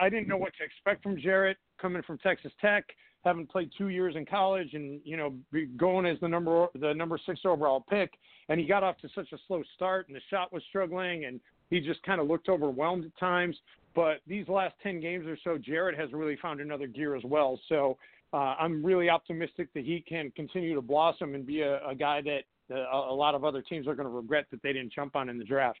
I 0.00 0.08
didn't 0.08 0.28
know 0.28 0.38
what 0.38 0.52
to 0.58 0.64
expect 0.64 1.02
from 1.02 1.20
Jarrett 1.20 1.58
coming 1.80 2.02
from 2.02 2.18
Texas 2.18 2.52
Tech, 2.60 2.84
having 3.24 3.46
played 3.46 3.70
two 3.76 3.88
years 3.88 4.16
in 4.16 4.24
college, 4.24 4.72
and 4.72 5.00
you 5.04 5.16
know 5.16 5.34
going 5.76 6.06
as 6.06 6.18
the 6.20 6.28
number 6.28 6.68
the 6.80 6.94
number 6.94 7.18
six 7.26 7.40
overall 7.44 7.84
pick, 7.90 8.12
and 8.48 8.58
he 8.58 8.66
got 8.66 8.82
off 8.82 8.96
to 8.98 9.08
such 9.14 9.32
a 9.32 9.38
slow 9.46 9.62
start, 9.74 10.08
and 10.08 10.16
the 10.16 10.20
shot 10.30 10.52
was 10.52 10.62
struggling, 10.68 11.26
and 11.26 11.40
he 11.68 11.80
just 11.80 12.02
kind 12.04 12.20
of 12.20 12.26
looked 12.26 12.48
overwhelmed 12.48 13.04
at 13.04 13.18
times. 13.18 13.56
But 13.96 14.18
these 14.26 14.46
last 14.46 14.74
10 14.82 15.00
games 15.00 15.26
or 15.26 15.38
so, 15.42 15.56
Jarrett 15.56 15.98
has 15.98 16.12
really 16.12 16.36
found 16.40 16.60
another 16.60 16.86
gear 16.86 17.16
as 17.16 17.24
well. 17.24 17.58
So 17.68 17.96
uh, 18.32 18.54
I'm 18.60 18.84
really 18.84 19.08
optimistic 19.08 19.72
that 19.74 19.84
he 19.84 20.04
can 20.06 20.30
continue 20.36 20.74
to 20.74 20.82
blossom 20.82 21.34
and 21.34 21.46
be 21.46 21.62
a, 21.62 21.84
a 21.84 21.94
guy 21.94 22.20
that 22.20 22.42
uh, 22.70 22.74
a 22.74 23.14
lot 23.14 23.34
of 23.34 23.42
other 23.42 23.62
teams 23.62 23.88
are 23.88 23.94
going 23.94 24.06
to 24.06 24.14
regret 24.14 24.46
that 24.50 24.62
they 24.62 24.74
didn't 24.74 24.92
jump 24.92 25.16
on 25.16 25.30
in 25.30 25.38
the 25.38 25.44
draft. 25.44 25.80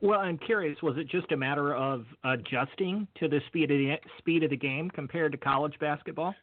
Well, 0.00 0.20
I'm 0.20 0.38
curious. 0.38 0.80
Was 0.82 0.96
it 0.96 1.08
just 1.08 1.30
a 1.32 1.36
matter 1.36 1.74
of 1.74 2.06
adjusting 2.24 3.06
to 3.18 3.28
the 3.28 3.40
speed 3.48 3.70
of 3.70 3.78
the 3.78 3.96
speed 4.18 4.42
of 4.42 4.50
the 4.50 4.56
game 4.56 4.90
compared 4.90 5.32
to 5.32 5.38
college 5.38 5.74
basketball? 5.78 6.34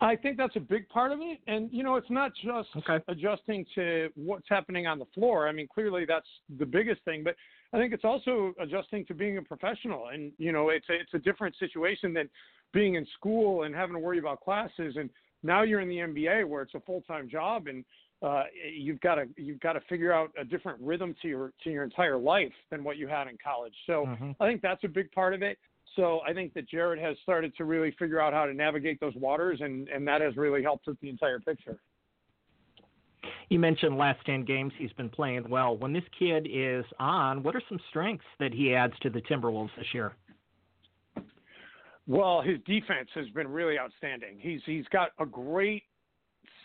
I 0.00 0.16
think 0.16 0.36
that's 0.36 0.56
a 0.56 0.60
big 0.60 0.88
part 0.88 1.12
of 1.12 1.20
it, 1.20 1.38
and 1.46 1.70
you 1.72 1.82
know, 1.82 1.96
it's 1.96 2.10
not 2.10 2.32
just 2.34 2.68
okay. 2.76 3.02
adjusting 3.08 3.64
to 3.74 4.08
what's 4.16 4.46
happening 4.48 4.86
on 4.86 4.98
the 4.98 5.06
floor. 5.14 5.48
I 5.48 5.52
mean, 5.52 5.68
clearly 5.72 6.04
that's 6.06 6.26
the 6.58 6.66
biggest 6.66 7.02
thing, 7.04 7.22
but 7.22 7.36
I 7.72 7.78
think 7.78 7.92
it's 7.92 8.04
also 8.04 8.54
adjusting 8.60 9.06
to 9.06 9.14
being 9.14 9.38
a 9.38 9.42
professional, 9.42 10.08
and 10.08 10.32
you 10.38 10.52
know, 10.52 10.70
it's 10.70 10.88
a, 10.90 10.94
it's 10.94 11.14
a 11.14 11.18
different 11.18 11.54
situation 11.58 12.12
than 12.12 12.28
being 12.72 12.96
in 12.96 13.06
school 13.16 13.62
and 13.62 13.74
having 13.74 13.94
to 13.94 14.00
worry 14.00 14.18
about 14.18 14.40
classes, 14.40 14.96
and 14.96 15.10
now 15.42 15.62
you're 15.62 15.80
in 15.80 15.88
the 15.88 15.98
NBA 15.98 16.48
where 16.48 16.62
it's 16.62 16.74
a 16.74 16.80
full 16.80 17.02
time 17.02 17.28
job, 17.28 17.68
and 17.68 17.84
uh, 18.22 18.44
you've 18.72 19.00
got 19.00 19.16
to 19.16 19.26
you've 19.36 19.60
got 19.60 19.74
to 19.74 19.80
figure 19.88 20.12
out 20.12 20.30
a 20.40 20.44
different 20.44 20.80
rhythm 20.80 21.14
to 21.22 21.28
your 21.28 21.52
to 21.62 21.70
your 21.70 21.84
entire 21.84 22.16
life 22.16 22.52
than 22.70 22.82
what 22.82 22.96
you 22.96 23.06
had 23.06 23.28
in 23.28 23.36
college. 23.42 23.74
So 23.86 24.06
mm-hmm. 24.06 24.30
I 24.40 24.48
think 24.48 24.62
that's 24.62 24.82
a 24.84 24.88
big 24.88 25.12
part 25.12 25.34
of 25.34 25.42
it. 25.42 25.58
So 25.96 26.20
I 26.26 26.32
think 26.32 26.54
that 26.54 26.68
Jarrett 26.68 27.00
has 27.00 27.16
started 27.22 27.54
to 27.56 27.64
really 27.64 27.94
figure 27.98 28.20
out 28.20 28.32
how 28.32 28.46
to 28.46 28.54
navigate 28.54 29.00
those 29.00 29.14
waters, 29.14 29.60
and 29.60 29.88
and 29.88 30.06
that 30.08 30.20
has 30.20 30.36
really 30.36 30.62
helped 30.62 30.86
with 30.86 31.00
the 31.00 31.08
entire 31.08 31.40
picture. 31.40 31.78
You 33.48 33.58
mentioned 33.58 33.96
last 33.96 34.24
10 34.26 34.44
games 34.44 34.72
he's 34.78 34.92
been 34.92 35.10
playing 35.10 35.48
well. 35.48 35.76
When 35.76 35.92
this 35.92 36.04
kid 36.18 36.48
is 36.50 36.84
on, 36.98 37.42
what 37.42 37.54
are 37.54 37.62
some 37.68 37.78
strengths 37.90 38.24
that 38.38 38.52
he 38.52 38.74
adds 38.74 38.94
to 39.02 39.10
the 39.10 39.20
Timberwolves 39.20 39.70
this 39.76 39.86
year? 39.92 40.14
Well, 42.06 42.42
his 42.42 42.58
defense 42.66 43.08
has 43.14 43.28
been 43.30 43.48
really 43.48 43.78
outstanding. 43.78 44.38
He's 44.38 44.60
he's 44.66 44.86
got 44.92 45.10
a 45.18 45.26
great 45.26 45.84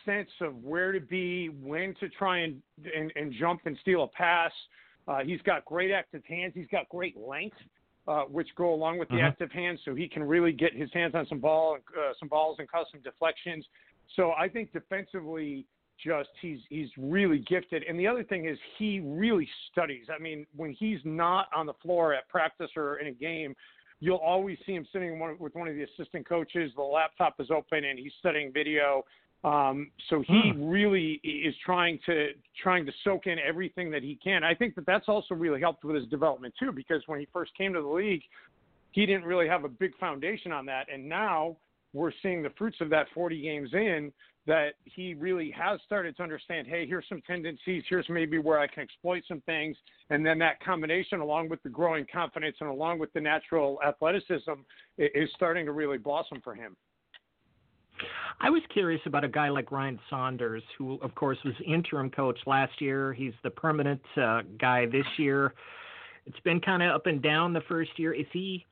sense 0.06 0.30
of 0.42 0.56
where 0.64 0.92
to 0.92 1.00
be, 1.00 1.50
when 1.50 1.96
to 2.00 2.10
try 2.10 2.40
and 2.40 2.62
and, 2.96 3.12
and 3.16 3.34
jump 3.40 3.62
and 3.66 3.78
steal 3.82 4.04
a 4.04 4.08
pass. 4.08 4.52
Uh, 5.08 5.20
he's 5.20 5.42
got 5.42 5.64
great 5.66 5.92
active 5.92 6.24
hands. 6.28 6.54
He's 6.56 6.68
got 6.72 6.90
great 6.90 7.16
length, 7.18 7.58
uh, 8.10 8.24
which 8.24 8.50
go 8.56 8.74
along 8.74 8.98
with 8.98 9.08
the 9.10 9.16
uh-huh. 9.16 9.28
active 9.28 9.52
hands, 9.52 9.80
so 9.86 9.94
he 9.94 10.08
can 10.08 10.24
really 10.24 10.52
get 10.52 10.74
his 10.74 10.90
hands 10.94 11.14
on 11.14 11.28
some 11.28 11.40
ball, 11.40 11.78
uh, 11.96 12.14
some 12.20 12.28
balls, 12.28 12.56
and 12.58 12.70
cause 12.70 12.88
some 12.92 13.02
deflections. 13.02 13.64
So 14.16 14.32
I 14.32 14.50
think 14.50 14.74
defensively, 14.74 15.68
just 16.04 16.30
he's 16.42 16.60
he's 16.70 16.90
really 16.98 17.46
gifted. 17.48 17.84
And 17.88 18.00
the 18.00 18.08
other 18.08 18.24
thing 18.24 18.48
is 18.48 18.58
he 18.80 19.00
really 19.02 19.48
studies. 19.72 20.06
I 20.14 20.20
mean, 20.20 20.48
when 20.56 20.74
he's 20.74 21.00
not 21.04 21.50
on 21.56 21.68
the 21.68 21.74
floor 21.84 22.16
at 22.16 22.28
practice 22.30 22.72
or 22.76 22.98
in 22.98 23.08
a 23.08 23.12
game, 23.12 23.54
you'll 24.00 24.18
always 24.18 24.58
see 24.66 24.74
him 24.74 24.88
sitting 24.92 25.20
with 25.40 25.54
one 25.54 25.68
of 25.68 25.76
the 25.76 25.84
assistant 25.84 26.28
coaches. 26.28 26.72
The 26.76 26.82
laptop 26.82 27.36
is 27.40 27.52
open 27.52 27.86
and 27.86 28.00
he's 28.00 28.14
studying 28.18 28.52
video. 28.52 29.04
Um, 29.44 29.92
so 30.10 30.22
he 30.28 30.52
hmm. 30.54 30.66
really 30.66 31.22
is 31.24 31.56
trying 31.66 32.00
to 32.06 32.30
trying 32.62 32.86
to 32.86 32.92
soak 33.04 33.26
in 33.26 33.38
everything 33.40 33.90
that 33.92 34.04
he 34.04 34.20
can. 34.22 34.44
I 34.44 34.54
think 34.54 34.76
that 34.76 34.86
that's 34.86 35.08
also 35.08 35.34
really 35.34 35.62
helped 35.62 35.86
with 35.86 35.96
his 35.96 36.08
development 36.08 36.54
too, 36.60 36.74
because 36.74 37.02
when 37.06 37.20
he 37.20 37.28
first 37.32 37.56
came 37.58 37.74
to 37.74 37.82
the 37.82 37.88
league, 37.88 38.24
he 38.92 39.06
didn't 39.06 39.24
really 39.24 39.48
have 39.48 39.64
a 39.64 39.70
big 39.70 39.96
foundation 39.98 40.52
on 40.52 40.66
that, 40.66 40.88
and 40.94 41.08
now 41.08 41.56
we're 41.94 42.12
seeing 42.22 42.44
the 42.44 42.50
fruits 42.58 42.78
of 42.82 42.90
that 42.90 43.08
40 43.14 43.42
games 43.42 43.70
in 43.74 44.12
that 44.46 44.74
he 44.84 45.14
really 45.14 45.52
has 45.52 45.80
started 45.86 46.16
to 46.18 46.24
understand 46.24 46.66
hey 46.68 46.88
here's 46.88 47.06
some 47.10 47.22
tendencies 47.28 47.84
here's 47.90 48.08
maybe 48.10 48.38
where 48.38 48.60
i 48.60 48.68
can 48.68 48.84
exploit 48.84 49.22
some 49.28 49.42
things 49.42 49.76
and 50.10 50.26
then 50.26 50.40
that 50.40 50.64
combination 50.64 51.20
along 51.20 51.50
with 51.50 51.62
the 51.64 51.70
growing 51.70 52.06
confidence 52.12 52.56
and 52.62 52.70
along 52.70 53.00
with 53.00 53.12
the 53.14 53.20
natural 53.20 53.80
athleticism 53.86 54.54
is 54.98 55.30
starting 55.36 55.66
to 55.66 55.72
really 55.72 55.98
blossom 55.98 56.40
for 56.44 56.56
him 56.56 56.76
I 58.40 58.50
was 58.50 58.62
curious 58.72 59.02
about 59.06 59.24
a 59.24 59.28
guy 59.28 59.50
like 59.50 59.72
Ryan 59.72 60.00
Saunders, 60.10 60.64
who, 60.78 61.00
of 61.02 61.14
course, 61.16 61.38
was 61.44 61.54
interim 61.66 62.10
coach 62.10 62.40
last 62.46 62.80
year. 62.80 63.14
He's 63.14 63.34
the 63.44 63.50
permanent 63.50 64.02
uh, 64.16 64.42
guy 64.60 64.86
this 64.86 65.06
year. 65.18 65.54
It's 66.26 66.40
been 66.42 66.62
kind 66.62 66.84
of 66.84 66.96
up 66.96 67.06
and 67.06 67.22
down 67.22 67.54
the 67.54 67.62
first 67.62 67.92
year. 67.98 68.14
Is 68.14 68.28
he 68.32 68.66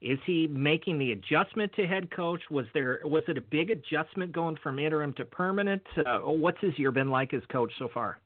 is 0.00 0.18
he 0.26 0.46
making 0.46 0.98
the 0.98 1.12
adjustment 1.12 1.72
to 1.74 1.86
head 1.86 2.10
coach? 2.10 2.40
Was 2.50 2.66
there 2.74 3.00
was 3.04 3.24
it 3.28 3.36
a 3.36 3.40
big 3.40 3.70
adjustment 3.70 4.32
going 4.32 4.56
from 4.62 4.78
interim 4.78 5.12
to 5.14 5.24
permanent? 5.24 5.82
Uh, 5.96 6.18
what's 6.18 6.60
his 6.60 6.78
year 6.78 6.92
been 6.92 7.10
like 7.10 7.34
as 7.34 7.42
coach 7.50 7.72
so 7.78 7.88
far? 7.92 8.18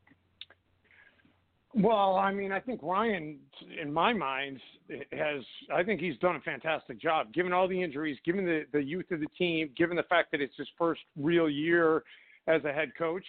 Well, 1.74 2.16
I 2.16 2.32
mean, 2.32 2.52
I 2.52 2.60
think 2.60 2.80
Ryan, 2.82 3.38
in 3.80 3.92
my 3.92 4.12
mind, 4.12 4.60
has. 5.12 5.42
I 5.72 5.82
think 5.82 6.00
he's 6.00 6.18
done 6.18 6.36
a 6.36 6.40
fantastic 6.40 7.00
job, 7.00 7.32
given 7.32 7.52
all 7.52 7.66
the 7.66 7.80
injuries, 7.80 8.18
given 8.26 8.44
the 8.44 8.64
the 8.72 8.82
youth 8.82 9.10
of 9.10 9.20
the 9.20 9.28
team, 9.38 9.70
given 9.76 9.96
the 9.96 10.02
fact 10.04 10.32
that 10.32 10.42
it's 10.42 10.56
his 10.56 10.68
first 10.76 11.00
real 11.16 11.48
year 11.48 12.04
as 12.46 12.62
a 12.64 12.72
head 12.72 12.92
coach. 12.98 13.24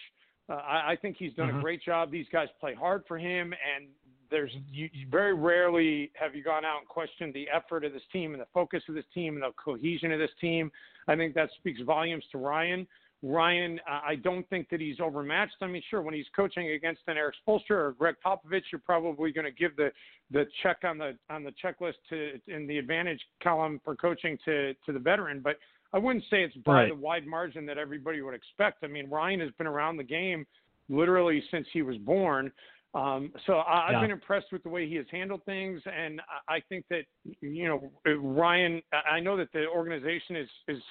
Uh, 0.50 0.56
I, 0.56 0.92
I 0.92 0.96
think 1.02 1.16
he's 1.18 1.34
done 1.34 1.48
mm-hmm. 1.48 1.60
a 1.60 1.62
great 1.62 1.82
job. 1.84 2.12
These 2.12 2.26
guys 2.34 2.50
play 2.60 2.74
hard 2.74 3.04
for 3.08 3.18
him, 3.18 3.54
and 3.54 3.88
there's 4.30 4.52
you, 4.72 4.90
you 4.92 5.08
very 5.10 5.34
rarely 5.34 6.12
have 6.16 6.36
you 6.36 6.44
gone 6.44 6.66
out 6.66 6.80
and 6.80 6.88
questioned 6.88 7.34
the 7.34 7.48
effort 7.50 7.86
of 7.86 7.94
this 7.94 8.02
team 8.12 8.34
and 8.34 8.42
the 8.42 8.48
focus 8.54 8.84
of 8.90 8.96
this 8.96 9.06
team 9.14 9.36
and 9.36 9.44
the 9.44 9.52
cohesion 9.64 10.12
of 10.12 10.20
this 10.20 10.32
team. 10.42 10.70
I 11.08 11.16
think 11.16 11.34
that 11.36 11.50
speaks 11.60 11.80
volumes 11.82 12.24
to 12.32 12.40
Ryan. 12.40 12.88
Ryan, 13.24 13.80
uh, 13.90 14.02
I 14.06 14.16
don't 14.16 14.48
think 14.50 14.70
that 14.70 14.82
he's 14.82 15.00
overmatched. 15.00 15.56
I 15.62 15.68
mean, 15.68 15.82
sure, 15.90 16.02
when 16.02 16.14
he's 16.14 16.26
coaching 16.36 16.72
against 16.72 17.02
an 17.08 17.16
Erik 17.16 17.36
Spoelstra 17.48 17.72
or 17.72 17.96
Gregg 17.98 18.16
Popovich, 18.24 18.64
you're 18.70 18.82
probably 18.86 19.32
going 19.32 19.46
to 19.46 19.52
give 19.52 19.76
the 19.78 19.92
the 20.30 20.46
check 20.62 20.80
on 20.84 20.98
the 20.98 21.18
on 21.30 21.44
the 21.44 21.54
checklist 21.64 21.94
to 22.10 22.40
in 22.48 22.68
the 22.68 22.78
advantage 22.78 23.22
column 23.42 23.80
for 23.86 23.96
coaching 23.96 24.38
to 24.44 24.74
to 24.86 24.92
the 24.92 25.00
veteran. 25.00 25.40
But 25.42 25.56
I 25.94 26.00
wouldn't 26.00 26.26
say 26.30 26.44
it's 26.44 26.56
by 26.58 26.74
right. 26.74 26.90
the 26.90 26.96
wide 26.96 27.26
margin 27.26 27.66
that 27.68 27.78
everybody 27.78 28.22
would 28.22 28.34
expect. 28.34 28.84
I 28.84 28.88
mean, 28.88 29.10
Ryan 29.10 29.40
has 29.40 29.52
been 29.58 29.68
around 29.68 29.96
the 29.96 30.04
game 30.04 30.46
literally 30.90 31.42
since 31.50 31.66
he 31.72 31.82
was 31.82 31.96
born. 31.98 32.52
Um, 32.94 33.32
so 33.48 33.54
I, 33.54 33.86
have 33.86 33.94
yeah. 33.94 34.02
been 34.02 34.12
impressed 34.12 34.48
with 34.52 34.64
the 34.64 34.70
way 34.70 34.88
he 34.88 34.96
has 34.96 35.06
handled 35.10 35.44
things, 35.46 35.82
and 35.86 36.20
I, 36.50 36.56
I 36.56 36.60
think 36.68 36.84
that 36.90 37.06
you 37.40 37.70
know 37.70 37.90
Ryan. 38.06 38.82
I 39.10 39.22
know 39.22 39.38
that 39.38 39.54
the 39.54 39.66
organization 39.68 40.36
is 40.36 40.50
is 40.68 40.82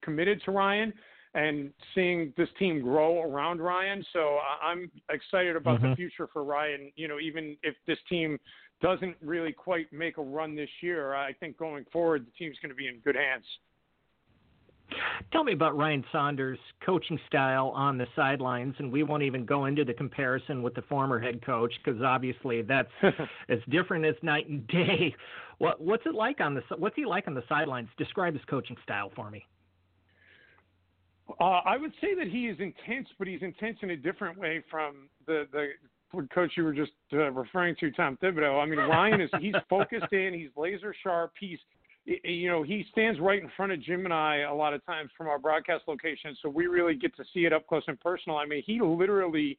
committed 0.00 0.40
to 0.46 0.52
Ryan 0.52 0.94
and 1.34 1.72
seeing 1.94 2.32
this 2.36 2.48
team 2.58 2.82
grow 2.82 3.22
around 3.22 3.60
Ryan. 3.60 4.04
So 4.12 4.38
I'm 4.62 4.90
excited 5.10 5.56
about 5.56 5.80
mm-hmm. 5.80 5.90
the 5.90 5.96
future 5.96 6.28
for 6.32 6.44
Ryan. 6.44 6.92
You 6.96 7.08
know, 7.08 7.18
even 7.18 7.56
if 7.62 7.74
this 7.86 7.98
team 8.08 8.38
doesn't 8.82 9.16
really 9.22 9.52
quite 9.52 9.92
make 9.92 10.18
a 10.18 10.22
run 10.22 10.54
this 10.54 10.68
year, 10.82 11.14
I 11.14 11.32
think 11.32 11.56
going 11.56 11.86
forward 11.92 12.26
the 12.26 12.32
team's 12.32 12.58
going 12.60 12.70
to 12.70 12.76
be 12.76 12.88
in 12.88 12.98
good 12.98 13.16
hands. 13.16 13.44
Tell 15.30 15.44
me 15.44 15.54
about 15.54 15.76
Ryan 15.76 16.04
Saunders' 16.12 16.58
coaching 16.84 17.18
style 17.26 17.68
on 17.68 17.96
the 17.96 18.06
sidelines, 18.14 18.74
and 18.78 18.92
we 18.92 19.02
won't 19.02 19.22
even 19.22 19.46
go 19.46 19.64
into 19.64 19.84
the 19.84 19.94
comparison 19.94 20.62
with 20.62 20.74
the 20.74 20.82
former 20.82 21.18
head 21.18 21.44
coach 21.44 21.72
because 21.82 22.02
obviously 22.02 22.60
that's 22.60 22.90
as 23.48 23.58
different 23.70 24.04
as 24.04 24.14
night 24.22 24.48
and 24.48 24.66
day. 24.66 25.14
What, 25.58 25.80
what's 25.80 26.04
it 26.04 26.14
like 26.14 26.40
on 26.40 26.54
the 26.54 26.62
What's 26.76 26.96
he 26.96 27.06
like 27.06 27.26
on 27.26 27.34
the 27.34 27.44
sidelines? 27.48 27.88
Describe 27.96 28.34
his 28.34 28.42
coaching 28.50 28.76
style 28.84 29.10
for 29.14 29.30
me. 29.30 29.46
Uh, 31.40 31.60
I 31.64 31.76
would 31.76 31.92
say 32.00 32.14
that 32.14 32.28
he 32.28 32.46
is 32.46 32.58
intense, 32.60 33.08
but 33.18 33.28
he's 33.28 33.42
intense 33.42 33.78
in 33.82 33.90
a 33.90 33.96
different 33.96 34.38
way 34.38 34.62
from 34.70 35.08
the 35.26 35.46
the 35.52 35.68
coach 36.34 36.52
you 36.56 36.64
were 36.64 36.74
just 36.74 36.92
uh, 37.12 37.30
referring 37.30 37.74
to, 37.80 37.90
Tom 37.92 38.18
Thibodeau. 38.22 38.62
I 38.62 38.66
mean, 38.66 38.78
Ryan 38.78 39.20
is 39.20 39.30
he's 39.40 39.54
focused 39.70 40.12
in, 40.12 40.34
he's 40.34 40.50
laser 40.56 40.94
sharp, 41.02 41.32
he's 41.40 41.58
you 42.04 42.48
know, 42.48 42.62
he 42.64 42.84
stands 42.90 43.20
right 43.20 43.40
in 43.40 43.48
front 43.56 43.70
of 43.70 43.80
Jim 43.80 44.04
and 44.04 44.12
I 44.12 44.38
a 44.38 44.54
lot 44.54 44.74
of 44.74 44.84
times 44.84 45.10
from 45.16 45.28
our 45.28 45.38
broadcast 45.38 45.84
location, 45.86 46.36
so 46.42 46.48
we 46.48 46.66
really 46.66 46.94
get 46.94 47.16
to 47.16 47.24
see 47.32 47.44
it 47.44 47.52
up 47.52 47.66
close 47.66 47.84
and 47.86 47.98
personal. 48.00 48.38
I 48.38 48.44
mean, 48.44 48.62
he 48.66 48.80
literally 48.80 49.58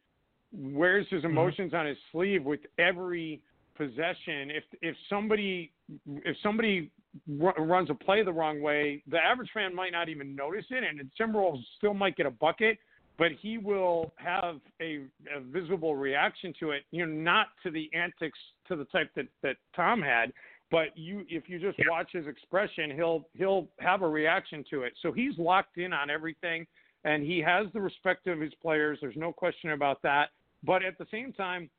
wears 0.51 1.07
his 1.09 1.19
mm-hmm. 1.19 1.31
emotions 1.31 1.71
mm-hmm. 1.71 1.79
on 1.79 1.85
his 1.85 1.97
sleeve 2.11 2.43
with 2.43 2.59
every 2.77 3.41
possession. 3.75 4.51
If 4.51 4.63
if 4.81 4.95
somebody 5.09 5.71
if 6.07 6.35
somebody 6.41 6.91
r- 7.41 7.55
runs 7.57 7.89
a 7.89 7.93
play 7.93 8.23
the 8.23 8.33
wrong 8.33 8.61
way, 8.61 9.03
the 9.09 9.17
average 9.17 9.49
fan 9.53 9.73
might 9.75 9.91
not 9.91 10.09
even 10.09 10.35
notice 10.35 10.65
it, 10.69 10.83
and 10.83 11.01
Timberwolves 11.19 11.63
still 11.77 11.93
might 11.93 12.15
get 12.15 12.25
a 12.25 12.31
bucket. 12.31 12.77
But 13.15 13.27
he 13.39 13.59
will 13.59 14.11
have 14.15 14.55
a, 14.81 15.03
a 15.35 15.39
visible 15.39 15.95
reaction 15.95 16.51
to 16.59 16.71
it, 16.71 16.81
you 16.89 17.05
know, 17.05 17.11
not 17.11 17.47
to 17.61 17.69
the 17.69 17.87
antics 17.93 18.39
to 18.67 18.75
the 18.75 18.85
type 18.85 19.11
that, 19.15 19.27
that 19.43 19.57
Tom 19.75 20.01
had, 20.01 20.33
but 20.73 20.87
you 20.95 21.23
if 21.29 21.47
you 21.47 21.59
just 21.59 21.77
watch 21.87 22.09
his 22.11 22.25
expression 22.25 22.89
he'll 22.91 23.27
he'll 23.35 23.67
have 23.79 24.01
a 24.01 24.07
reaction 24.07 24.65
to 24.69 24.81
it 24.81 24.93
so 25.01 25.11
he's 25.11 25.37
locked 25.37 25.77
in 25.77 25.93
on 25.93 26.09
everything 26.09 26.65
and 27.05 27.23
he 27.23 27.39
has 27.39 27.67
the 27.73 27.79
respect 27.79 28.25
of 28.27 28.41
his 28.41 28.51
players 28.61 28.97
there's 28.99 29.15
no 29.15 29.31
question 29.31 29.71
about 29.71 30.01
that 30.01 30.29
but 30.63 30.83
at 30.83 30.97
the 30.97 31.05
same 31.11 31.31
time 31.31 31.69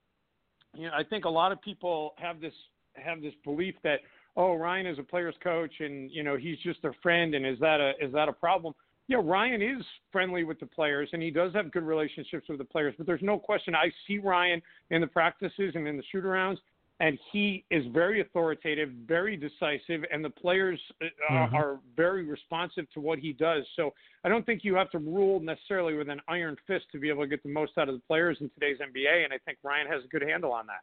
you 0.74 0.86
know 0.86 0.92
i 0.96 1.02
think 1.02 1.24
a 1.24 1.28
lot 1.28 1.52
of 1.52 1.60
people 1.62 2.14
have 2.18 2.40
this 2.40 2.52
have 2.94 3.20
this 3.20 3.34
belief 3.44 3.74
that 3.82 4.00
oh 4.36 4.54
ryan 4.54 4.86
is 4.86 4.98
a 4.98 5.02
player's 5.02 5.34
coach 5.42 5.72
and 5.80 6.10
you 6.10 6.22
know 6.22 6.36
he's 6.36 6.58
just 6.58 6.84
a 6.84 6.90
friend 7.02 7.34
and 7.34 7.46
is 7.46 7.58
that 7.60 7.80
a 7.80 7.92
is 8.04 8.12
that 8.12 8.28
a 8.28 8.32
problem? 8.32 8.74
Yeah, 9.06 9.18
Ryan 9.22 9.60
is 9.60 9.84
friendly 10.10 10.44
with 10.44 10.58
the 10.58 10.66
players 10.66 11.10
and 11.12 11.22
he 11.22 11.30
does 11.30 11.52
have 11.52 11.70
good 11.70 11.82
relationships 11.82 12.48
with 12.48 12.56
the 12.56 12.64
players, 12.64 12.94
but 12.96 13.06
there's 13.06 13.20
no 13.22 13.38
question 13.38 13.74
I 13.74 13.92
see 14.06 14.16
Ryan 14.16 14.62
in 14.90 15.02
the 15.02 15.06
practices 15.06 15.72
and 15.74 15.86
in 15.86 15.98
the 15.98 16.02
shoot 16.10 16.24
arounds 16.24 16.56
and 17.04 17.18
he 17.32 17.66
is 17.70 17.84
very 17.92 18.22
authoritative, 18.22 18.88
very 19.06 19.36
decisive, 19.36 20.06
and 20.10 20.24
the 20.24 20.30
players 20.30 20.80
uh, 21.02 21.06
mm-hmm. 21.30 21.54
are 21.54 21.78
very 21.94 22.24
responsive 22.24 22.90
to 22.94 23.00
what 23.00 23.18
he 23.18 23.34
does. 23.34 23.62
So 23.76 23.92
I 24.24 24.30
don't 24.30 24.46
think 24.46 24.64
you 24.64 24.74
have 24.76 24.90
to 24.92 24.98
rule 24.98 25.38
necessarily 25.38 25.94
with 25.94 26.08
an 26.08 26.22
iron 26.28 26.56
fist 26.66 26.86
to 26.92 26.98
be 26.98 27.10
able 27.10 27.22
to 27.24 27.28
get 27.28 27.42
the 27.42 27.52
most 27.52 27.72
out 27.76 27.90
of 27.90 27.94
the 27.94 28.00
players 28.08 28.38
in 28.40 28.48
today's 28.58 28.78
NBA, 28.78 29.22
and 29.22 29.34
I 29.34 29.38
think 29.44 29.58
Ryan 29.62 29.86
has 29.86 30.02
a 30.02 30.08
good 30.08 30.22
handle 30.22 30.50
on 30.50 30.66
that. 30.66 30.80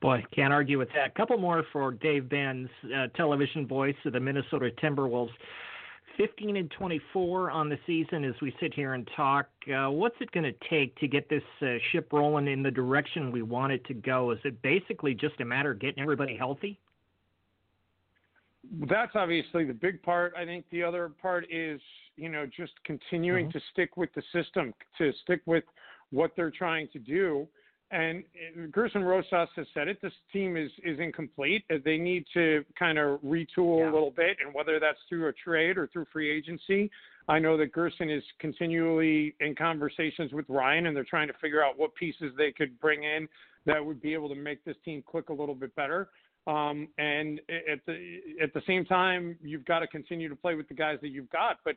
Boy, 0.00 0.24
can't 0.34 0.54
argue 0.54 0.78
with 0.78 0.88
that. 0.94 1.08
A 1.08 1.10
couple 1.10 1.36
more 1.36 1.64
for 1.70 1.92
Dave 1.92 2.30
Benz, 2.30 2.70
uh, 2.96 3.08
television 3.08 3.66
voice 3.66 3.94
of 4.06 4.14
the 4.14 4.20
Minnesota 4.20 4.70
Timberwolves. 4.82 5.28
15 6.16 6.56
and 6.56 6.70
24 6.70 7.50
on 7.50 7.68
the 7.68 7.78
season 7.86 8.24
as 8.24 8.34
we 8.40 8.54
sit 8.60 8.74
here 8.74 8.94
and 8.94 9.08
talk. 9.16 9.48
Uh, 9.68 9.90
what's 9.90 10.16
it 10.20 10.30
going 10.32 10.44
to 10.44 10.54
take 10.68 10.96
to 10.96 11.08
get 11.08 11.28
this 11.28 11.42
uh, 11.62 11.74
ship 11.90 12.12
rolling 12.12 12.48
in 12.48 12.62
the 12.62 12.70
direction 12.70 13.32
we 13.32 13.42
want 13.42 13.72
it 13.72 13.84
to 13.86 13.94
go? 13.94 14.30
Is 14.30 14.38
it 14.44 14.60
basically 14.62 15.14
just 15.14 15.40
a 15.40 15.44
matter 15.44 15.72
of 15.72 15.80
getting 15.80 16.02
everybody 16.02 16.36
healthy? 16.36 16.78
That's 18.88 19.12
obviously 19.14 19.64
the 19.64 19.74
big 19.74 20.02
part. 20.02 20.34
I 20.36 20.44
think 20.44 20.64
the 20.70 20.82
other 20.82 21.10
part 21.20 21.46
is, 21.50 21.80
you 22.16 22.28
know, 22.28 22.46
just 22.46 22.72
continuing 22.84 23.46
mm-hmm. 23.46 23.58
to 23.58 23.64
stick 23.72 23.96
with 23.96 24.10
the 24.14 24.22
system, 24.32 24.72
to 24.98 25.12
stick 25.24 25.40
with 25.46 25.64
what 26.10 26.32
they're 26.36 26.50
trying 26.52 26.88
to 26.92 26.98
do. 26.98 27.48
And 27.92 28.24
Gerson 28.72 29.04
Rosas 29.04 29.48
has 29.54 29.66
said 29.74 29.86
it. 29.86 30.00
This 30.00 30.14
team 30.32 30.56
is 30.56 30.70
is 30.82 30.98
incomplete. 30.98 31.62
Uh, 31.70 31.76
they 31.84 31.98
need 31.98 32.24
to 32.32 32.64
kind 32.78 32.98
of 32.98 33.20
retool 33.20 33.80
yeah. 33.80 33.90
a 33.90 33.92
little 33.92 34.10
bit, 34.10 34.38
and 34.44 34.54
whether 34.54 34.80
that's 34.80 34.98
through 35.10 35.28
a 35.28 35.32
trade 35.32 35.76
or 35.76 35.88
through 35.88 36.06
free 36.10 36.30
agency. 36.30 36.90
I 37.28 37.38
know 37.38 37.56
that 37.58 37.72
Gerson 37.72 38.10
is 38.10 38.24
continually 38.40 39.36
in 39.40 39.54
conversations 39.54 40.32
with 40.32 40.46
Ryan, 40.48 40.86
and 40.86 40.96
they're 40.96 41.04
trying 41.04 41.28
to 41.28 41.34
figure 41.40 41.62
out 41.62 41.78
what 41.78 41.94
pieces 41.94 42.32
they 42.36 42.50
could 42.50 42.80
bring 42.80 43.04
in 43.04 43.28
that 43.66 43.84
would 43.84 44.00
be 44.02 44.12
able 44.12 44.28
to 44.30 44.34
make 44.34 44.64
this 44.64 44.76
team 44.84 45.04
click 45.08 45.28
a 45.28 45.32
little 45.32 45.54
bit 45.54 45.74
better. 45.76 46.08
Um, 46.46 46.88
and 46.98 47.40
at 47.50 47.84
the 47.86 48.20
at 48.42 48.52
the 48.54 48.62
same 48.66 48.84
time, 48.84 49.36
you've 49.42 49.64
got 49.64 49.80
to 49.80 49.86
continue 49.86 50.28
to 50.28 50.34
play 50.34 50.54
with 50.54 50.66
the 50.68 50.74
guys 50.74 50.98
that 51.02 51.08
you've 51.08 51.30
got. 51.30 51.58
But 51.64 51.76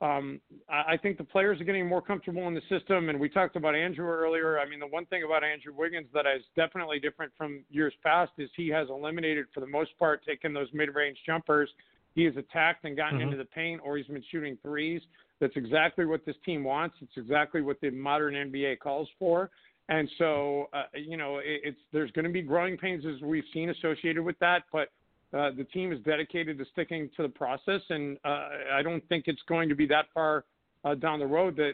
um, 0.00 0.40
I 0.68 0.96
think 0.96 1.18
the 1.18 1.24
players 1.24 1.60
are 1.60 1.64
getting 1.64 1.88
more 1.88 2.02
comfortable 2.02 2.46
in 2.48 2.54
the 2.54 2.62
system. 2.68 3.08
And 3.08 3.18
we 3.18 3.28
talked 3.28 3.56
about 3.56 3.74
Andrew 3.74 4.06
earlier. 4.06 4.58
I 4.58 4.68
mean, 4.68 4.80
the 4.80 4.86
one 4.86 5.06
thing 5.06 5.22
about 5.22 5.44
Andrew 5.44 5.72
Wiggins 5.76 6.08
that 6.12 6.26
is 6.26 6.42
definitely 6.56 6.98
different 6.98 7.32
from 7.38 7.64
years 7.70 7.94
past 8.02 8.32
is 8.38 8.50
he 8.56 8.68
has 8.68 8.88
eliminated, 8.90 9.46
for 9.54 9.60
the 9.60 9.66
most 9.66 9.96
part, 9.98 10.22
taking 10.26 10.52
those 10.52 10.68
mid-range 10.72 11.18
jumpers. 11.24 11.70
He 12.14 12.24
has 12.24 12.36
attacked 12.36 12.84
and 12.84 12.96
gotten 12.96 13.18
mm-hmm. 13.18 13.28
into 13.28 13.36
the 13.36 13.46
paint, 13.46 13.80
or 13.84 13.96
he's 13.96 14.06
been 14.06 14.24
shooting 14.30 14.58
threes. 14.62 15.00
That's 15.40 15.56
exactly 15.56 16.04
what 16.04 16.24
this 16.26 16.36
team 16.44 16.64
wants. 16.64 16.96
It's 17.00 17.16
exactly 17.16 17.60
what 17.60 17.80
the 17.80 17.90
modern 17.90 18.34
NBA 18.34 18.80
calls 18.80 19.08
for. 19.18 19.50
And 19.88 20.08
so, 20.18 20.68
uh, 20.72 20.84
you 20.94 21.16
know, 21.16 21.38
it, 21.38 21.60
it's 21.64 21.80
there's 21.92 22.10
going 22.12 22.24
to 22.24 22.32
be 22.32 22.42
growing 22.42 22.76
pains 22.76 23.04
as 23.04 23.20
we've 23.22 23.44
seen 23.52 23.70
associated 23.70 24.22
with 24.22 24.38
that, 24.38 24.62
but 24.72 24.88
uh, 25.34 25.50
the 25.56 25.64
team 25.64 25.92
is 25.92 25.98
dedicated 26.00 26.58
to 26.58 26.64
sticking 26.72 27.10
to 27.16 27.22
the 27.22 27.28
process, 27.28 27.80
and 27.90 28.18
uh, 28.24 28.48
I 28.72 28.82
don't 28.82 29.06
think 29.08 29.24
it's 29.26 29.42
going 29.48 29.68
to 29.68 29.74
be 29.74 29.86
that 29.86 30.06
far 30.14 30.44
uh, 30.84 30.94
down 30.94 31.18
the 31.18 31.26
road 31.26 31.56
that 31.56 31.72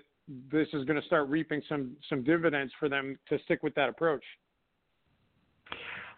this 0.50 0.68
is 0.72 0.84
going 0.84 1.00
to 1.00 1.06
start 1.06 1.28
reaping 1.28 1.60
some 1.68 1.96
some 2.08 2.22
dividends 2.22 2.72
for 2.78 2.88
them 2.88 3.18
to 3.28 3.38
stick 3.44 3.62
with 3.62 3.74
that 3.74 3.88
approach. 3.88 4.22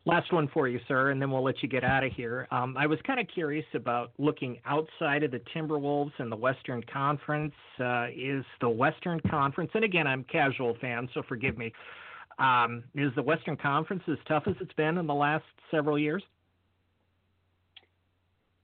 Last 0.04 0.32
one 0.32 0.48
for 0.52 0.66
you, 0.66 0.80
sir, 0.88 1.10
and 1.10 1.22
then 1.22 1.30
we'll 1.30 1.44
let 1.44 1.62
you 1.62 1.68
get 1.68 1.84
out 1.84 2.02
of 2.02 2.12
here. 2.12 2.48
Um, 2.50 2.76
I 2.76 2.86
was 2.86 2.98
kind 3.06 3.20
of 3.20 3.26
curious 3.32 3.64
about 3.72 4.10
looking 4.18 4.58
outside 4.66 5.22
of 5.22 5.30
the 5.30 5.40
Timberwolves 5.54 6.10
and 6.18 6.30
the 6.30 6.36
Western 6.36 6.82
Conference. 6.92 7.54
Uh, 7.78 8.06
is 8.14 8.44
the 8.60 8.68
Western 8.68 9.20
Conference, 9.30 9.70
and 9.74 9.84
again, 9.84 10.06
I'm 10.06 10.24
casual 10.24 10.76
fan, 10.80 11.08
so 11.14 11.22
forgive 11.28 11.56
me. 11.56 11.72
Um, 12.38 12.82
is 12.94 13.12
the 13.14 13.22
Western 13.22 13.56
Conference 13.56 14.02
as 14.08 14.18
tough 14.26 14.44
as 14.46 14.54
it's 14.60 14.72
been 14.74 14.98
in 14.98 15.06
the 15.06 15.14
last 15.14 15.44
several 15.70 15.98
years? 15.98 16.22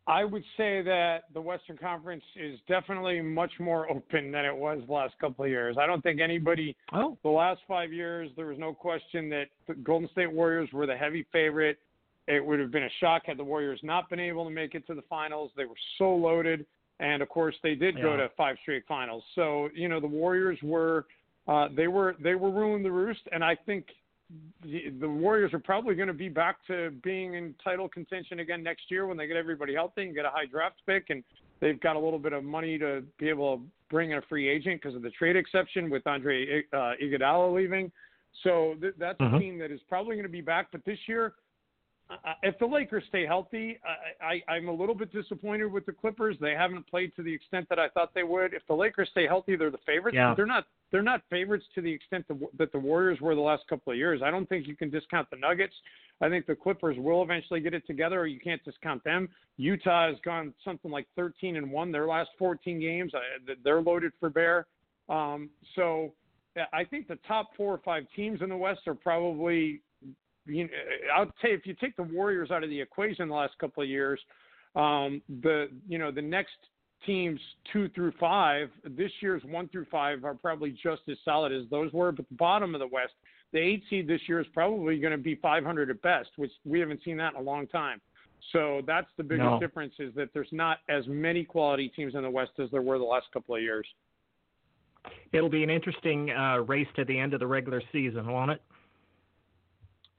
I 0.08 0.24
would 0.24 0.42
say 0.56 0.80
that 0.82 1.24
the 1.34 1.40
Western 1.40 1.76
Conference 1.76 2.24
is 2.34 2.58
definitely 2.66 3.20
much 3.20 3.52
more 3.60 3.90
open 3.90 4.32
than 4.32 4.46
it 4.46 4.56
was 4.56 4.80
the 4.86 4.92
last 4.92 5.14
couple 5.20 5.44
of 5.44 5.50
years. 5.50 5.76
I 5.78 5.86
don't 5.86 6.02
think 6.02 6.18
anybody, 6.18 6.74
oh. 6.94 7.18
the 7.22 7.28
last 7.28 7.60
five 7.68 7.92
years, 7.92 8.30
there 8.34 8.46
was 8.46 8.58
no 8.58 8.72
question 8.72 9.28
that 9.28 9.48
the 9.66 9.74
Golden 9.74 10.08
State 10.08 10.32
Warriors 10.32 10.70
were 10.72 10.86
the 10.86 10.96
heavy 10.96 11.26
favorite. 11.30 11.78
It 12.26 12.44
would 12.44 12.58
have 12.58 12.70
been 12.70 12.84
a 12.84 12.90
shock 13.00 13.22
had 13.26 13.36
the 13.36 13.44
Warriors 13.44 13.80
not 13.82 14.08
been 14.08 14.18
able 14.18 14.44
to 14.44 14.50
make 14.50 14.74
it 14.74 14.86
to 14.86 14.94
the 14.94 15.04
finals. 15.10 15.50
They 15.58 15.66
were 15.66 15.76
so 15.98 16.14
loaded. 16.14 16.64
And 17.00 17.22
of 17.22 17.28
course, 17.28 17.54
they 17.62 17.74
did 17.74 17.96
yeah. 17.96 18.02
go 18.02 18.16
to 18.16 18.30
five 18.34 18.56
straight 18.62 18.84
finals. 18.88 19.22
So, 19.34 19.68
you 19.74 19.88
know, 19.88 20.00
the 20.00 20.08
Warriors 20.08 20.58
were. 20.62 21.06
Uh, 21.46 21.68
they 21.74 21.88
were 21.88 22.14
they 22.22 22.34
were 22.34 22.50
ruling 22.50 22.82
the 22.82 22.90
roost, 22.90 23.22
and 23.32 23.42
I 23.42 23.54
think 23.54 23.86
the, 24.62 24.90
the 25.00 25.08
Warriors 25.08 25.54
are 25.54 25.58
probably 25.58 25.94
going 25.94 26.08
to 26.08 26.14
be 26.14 26.28
back 26.28 26.58
to 26.66 26.90
being 27.02 27.34
in 27.34 27.54
title 27.62 27.88
contention 27.88 28.40
again 28.40 28.62
next 28.62 28.90
year 28.90 29.06
when 29.06 29.16
they 29.16 29.26
get 29.26 29.36
everybody 29.36 29.74
healthy 29.74 30.02
and 30.02 30.14
get 30.14 30.24
a 30.24 30.30
high 30.30 30.46
draft 30.46 30.76
pick, 30.86 31.06
and 31.10 31.24
they've 31.60 31.80
got 31.80 31.96
a 31.96 31.98
little 31.98 32.18
bit 32.18 32.32
of 32.32 32.44
money 32.44 32.78
to 32.78 33.02
be 33.18 33.28
able 33.28 33.56
to 33.56 33.62
bring 33.90 34.10
in 34.10 34.18
a 34.18 34.22
free 34.22 34.48
agent 34.48 34.80
because 34.82 34.94
of 34.94 35.02
the 35.02 35.10
trade 35.10 35.36
exception 35.36 35.88
with 35.88 36.06
Andre 36.06 36.62
uh, 36.72 36.92
Iguodala 37.02 37.54
leaving. 37.54 37.90
So 38.42 38.74
th- 38.80 38.94
that's 38.98 39.20
uh-huh. 39.20 39.36
a 39.36 39.40
team 39.40 39.58
that 39.58 39.70
is 39.70 39.80
probably 39.88 40.14
going 40.16 40.26
to 40.26 40.32
be 40.32 40.42
back. 40.42 40.68
But 40.70 40.84
this 40.84 40.98
year, 41.06 41.34
if 42.42 42.58
the 42.58 42.66
Lakers 42.66 43.04
stay 43.08 43.26
healthy, 43.26 43.78
I, 44.22 44.42
I, 44.48 44.52
I'm 44.52 44.68
a 44.68 44.72
little 44.72 44.94
bit 44.94 45.12
disappointed 45.12 45.66
with 45.66 45.86
the 45.86 45.92
Clippers. 45.92 46.36
They 46.40 46.52
haven't 46.52 46.88
played 46.88 47.14
to 47.16 47.22
the 47.22 47.32
extent 47.32 47.68
that 47.68 47.78
I 47.78 47.88
thought 47.88 48.14
they 48.14 48.22
would. 48.22 48.54
If 48.54 48.62
the 48.66 48.74
Lakers 48.74 49.08
stay 49.10 49.26
healthy, 49.26 49.56
they're 49.56 49.70
the 49.70 49.78
favorites. 49.86 50.14
Yeah. 50.14 50.34
They're 50.34 50.46
not. 50.46 50.66
They're 50.90 51.02
not 51.02 51.20
favorites 51.28 51.66
to 51.74 51.82
the 51.82 51.92
extent 51.92 52.26
that, 52.28 52.38
that 52.56 52.72
the 52.72 52.78
Warriors 52.78 53.20
were 53.20 53.34
the 53.34 53.40
last 53.42 53.64
couple 53.68 53.92
of 53.92 53.98
years. 53.98 54.22
I 54.24 54.30
don't 54.30 54.48
think 54.48 54.66
you 54.66 54.74
can 54.74 54.88
discount 54.88 55.28
the 55.30 55.36
Nuggets. 55.36 55.74
I 56.22 56.30
think 56.30 56.46
the 56.46 56.54
Clippers 56.54 56.96
will 56.98 57.22
eventually 57.22 57.60
get 57.60 57.74
it 57.74 57.86
together, 57.86 58.20
or 58.20 58.26
you 58.26 58.40
can't 58.40 58.64
discount 58.64 59.04
them. 59.04 59.28
Utah 59.58 60.08
has 60.08 60.16
gone 60.24 60.54
something 60.64 60.90
like 60.90 61.06
13 61.14 61.56
and 61.56 61.70
one 61.70 61.92
their 61.92 62.06
last 62.06 62.30
14 62.38 62.80
games. 62.80 63.12
They're 63.62 63.82
loaded 63.82 64.12
for 64.18 64.30
bear. 64.30 64.66
Um, 65.10 65.50
so 65.76 66.12
I 66.72 66.84
think 66.84 67.08
the 67.08 67.18
top 67.28 67.50
four 67.56 67.72
or 67.72 67.80
five 67.84 68.04
teams 68.16 68.40
in 68.42 68.48
the 68.48 68.56
West 68.56 68.80
are 68.86 68.94
probably 68.94 69.82
you 70.48 70.64
know, 70.64 70.70
I'll 71.14 71.26
say 71.42 71.52
if 71.52 71.66
you 71.66 71.74
take 71.74 71.96
the 71.96 72.02
Warriors 72.02 72.50
out 72.50 72.64
of 72.64 72.70
the 72.70 72.80
equation 72.80 73.28
the 73.28 73.34
last 73.34 73.58
couple 73.58 73.82
of 73.82 73.88
years, 73.88 74.20
um, 74.74 75.22
the 75.42 75.68
you 75.88 75.98
know 75.98 76.10
the 76.10 76.22
next 76.22 76.56
teams 77.06 77.40
two 77.72 77.88
through 77.90 78.12
five, 78.18 78.70
this 78.84 79.10
year's 79.20 79.42
one 79.44 79.68
through 79.68 79.86
five 79.90 80.24
are 80.24 80.34
probably 80.34 80.70
just 80.70 81.02
as 81.08 81.16
solid 81.24 81.52
as 81.52 81.62
those 81.70 81.92
were. 81.92 82.12
But 82.12 82.28
the 82.28 82.34
bottom 82.34 82.74
of 82.74 82.80
the 82.80 82.86
West, 82.86 83.12
the 83.52 83.58
eight 83.58 83.82
seed 83.88 84.08
this 84.08 84.20
year 84.26 84.40
is 84.40 84.46
probably 84.52 84.98
going 84.98 85.12
to 85.12 85.18
be 85.18 85.36
500 85.36 85.90
at 85.90 86.02
best, 86.02 86.30
which 86.36 86.50
we 86.64 86.80
haven't 86.80 87.00
seen 87.04 87.16
that 87.18 87.34
in 87.34 87.40
a 87.40 87.42
long 87.42 87.66
time. 87.66 88.00
So 88.52 88.82
that's 88.86 89.08
the 89.16 89.22
biggest 89.22 89.44
no. 89.44 89.60
difference 89.60 89.94
is 89.98 90.14
that 90.14 90.30
there's 90.32 90.48
not 90.52 90.78
as 90.88 91.04
many 91.06 91.44
quality 91.44 91.88
teams 91.88 92.14
in 92.14 92.22
the 92.22 92.30
West 92.30 92.52
as 92.62 92.70
there 92.70 92.82
were 92.82 92.98
the 92.98 93.04
last 93.04 93.26
couple 93.32 93.54
of 93.54 93.62
years. 93.62 93.86
It'll 95.32 95.48
be 95.48 95.62
an 95.62 95.70
interesting 95.70 96.30
uh, 96.30 96.58
race 96.66 96.86
to 96.96 97.04
the 97.04 97.18
end 97.18 97.34
of 97.34 97.40
the 97.40 97.46
regular 97.46 97.82
season, 97.92 98.26
won't 98.26 98.50
it? 98.50 98.62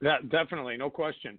That 0.02 0.30
definitely, 0.30 0.78
no 0.78 0.90
question. 0.90 1.38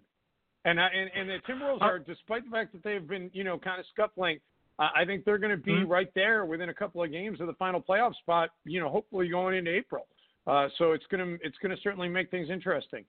And 0.65 0.79
I, 0.79 0.89
and 0.89 1.11
and 1.15 1.31
the 1.31 1.39
Timberwolves 1.51 1.81
are, 1.81 1.99
despite 1.99 2.45
the 2.45 2.51
fact 2.51 2.73
that 2.73 2.83
they've 2.83 3.07
been, 3.07 3.31
you 3.33 3.45
know, 3.45 3.59
kind 3.59 3.81
of 3.81 3.87
scuffling, 3.93 4.39
I 4.79 5.05
think 5.05 5.25
they're 5.25 5.39
going 5.39 5.51
to 5.51 5.63
be 5.63 5.73
mm-hmm. 5.73 5.91
right 5.91 6.09
there 6.15 6.45
within 6.45 6.69
a 6.69 6.75
couple 6.75 7.03
of 7.03 7.11
games 7.11 7.41
of 7.41 7.47
the 7.47 7.55
final 7.55 7.81
playoff 7.81 8.15
spot. 8.17 8.51
You 8.65 8.81
know, 8.81 8.89
hopefully 8.89 9.29
going 9.29 9.57
into 9.57 9.75
April. 9.75 10.07
Uh, 10.47 10.69
so 10.79 10.93
it's 10.93 11.05
gonna 11.11 11.37
it's 11.43 11.57
gonna 11.63 11.77
certainly 11.83 12.09
make 12.09 12.31
things 12.31 12.49
interesting. 12.51 13.05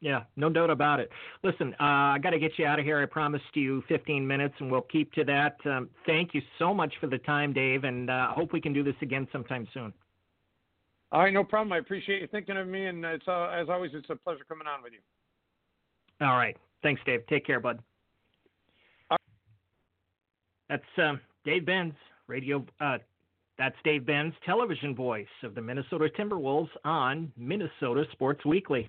Yeah, 0.00 0.24
no 0.34 0.50
doubt 0.50 0.70
about 0.70 0.98
it. 0.98 1.10
Listen, 1.44 1.74
uh, 1.74 2.14
I 2.14 2.18
got 2.20 2.30
to 2.30 2.38
get 2.40 2.58
you 2.58 2.66
out 2.66 2.80
of 2.80 2.84
here. 2.84 3.00
I 3.00 3.06
promised 3.06 3.44
you 3.54 3.84
15 3.86 4.26
minutes, 4.26 4.54
and 4.58 4.68
we'll 4.68 4.80
keep 4.80 5.12
to 5.12 5.22
that. 5.24 5.56
Um, 5.64 5.90
thank 6.06 6.34
you 6.34 6.42
so 6.58 6.74
much 6.74 6.92
for 7.00 7.06
the 7.06 7.18
time, 7.18 7.52
Dave, 7.52 7.84
and 7.84 8.10
uh, 8.10 8.32
hope 8.32 8.52
we 8.52 8.60
can 8.60 8.72
do 8.72 8.82
this 8.82 8.96
again 9.00 9.28
sometime 9.30 9.68
soon. 9.72 9.92
All 11.12 11.20
right, 11.20 11.32
no 11.32 11.44
problem. 11.44 11.72
I 11.72 11.78
appreciate 11.78 12.22
you 12.22 12.28
thinking 12.28 12.56
of 12.56 12.66
me, 12.66 12.86
and 12.86 13.04
it's 13.04 13.28
uh, 13.28 13.48
as 13.48 13.68
always, 13.68 13.90
it's 13.94 14.08
a 14.08 14.16
pleasure 14.16 14.44
coming 14.48 14.66
on 14.66 14.82
with 14.82 14.94
you. 14.94 16.26
All 16.26 16.36
right, 16.36 16.56
thanks, 16.82 17.02
Dave. 17.04 17.26
Take 17.26 17.46
care, 17.46 17.60
bud. 17.60 17.80
That's 20.70 20.82
uh, 20.96 21.16
Dave 21.44 21.66
Benz, 21.66 21.92
radio. 22.28 22.64
Uh, 22.80 22.96
that's 23.58 23.76
Dave 23.84 24.06
Benz, 24.06 24.32
television 24.46 24.94
voice 24.94 25.26
of 25.42 25.54
the 25.54 25.60
Minnesota 25.60 26.08
Timberwolves 26.18 26.70
on 26.84 27.30
Minnesota 27.36 28.04
Sports 28.12 28.42
Weekly. 28.46 28.88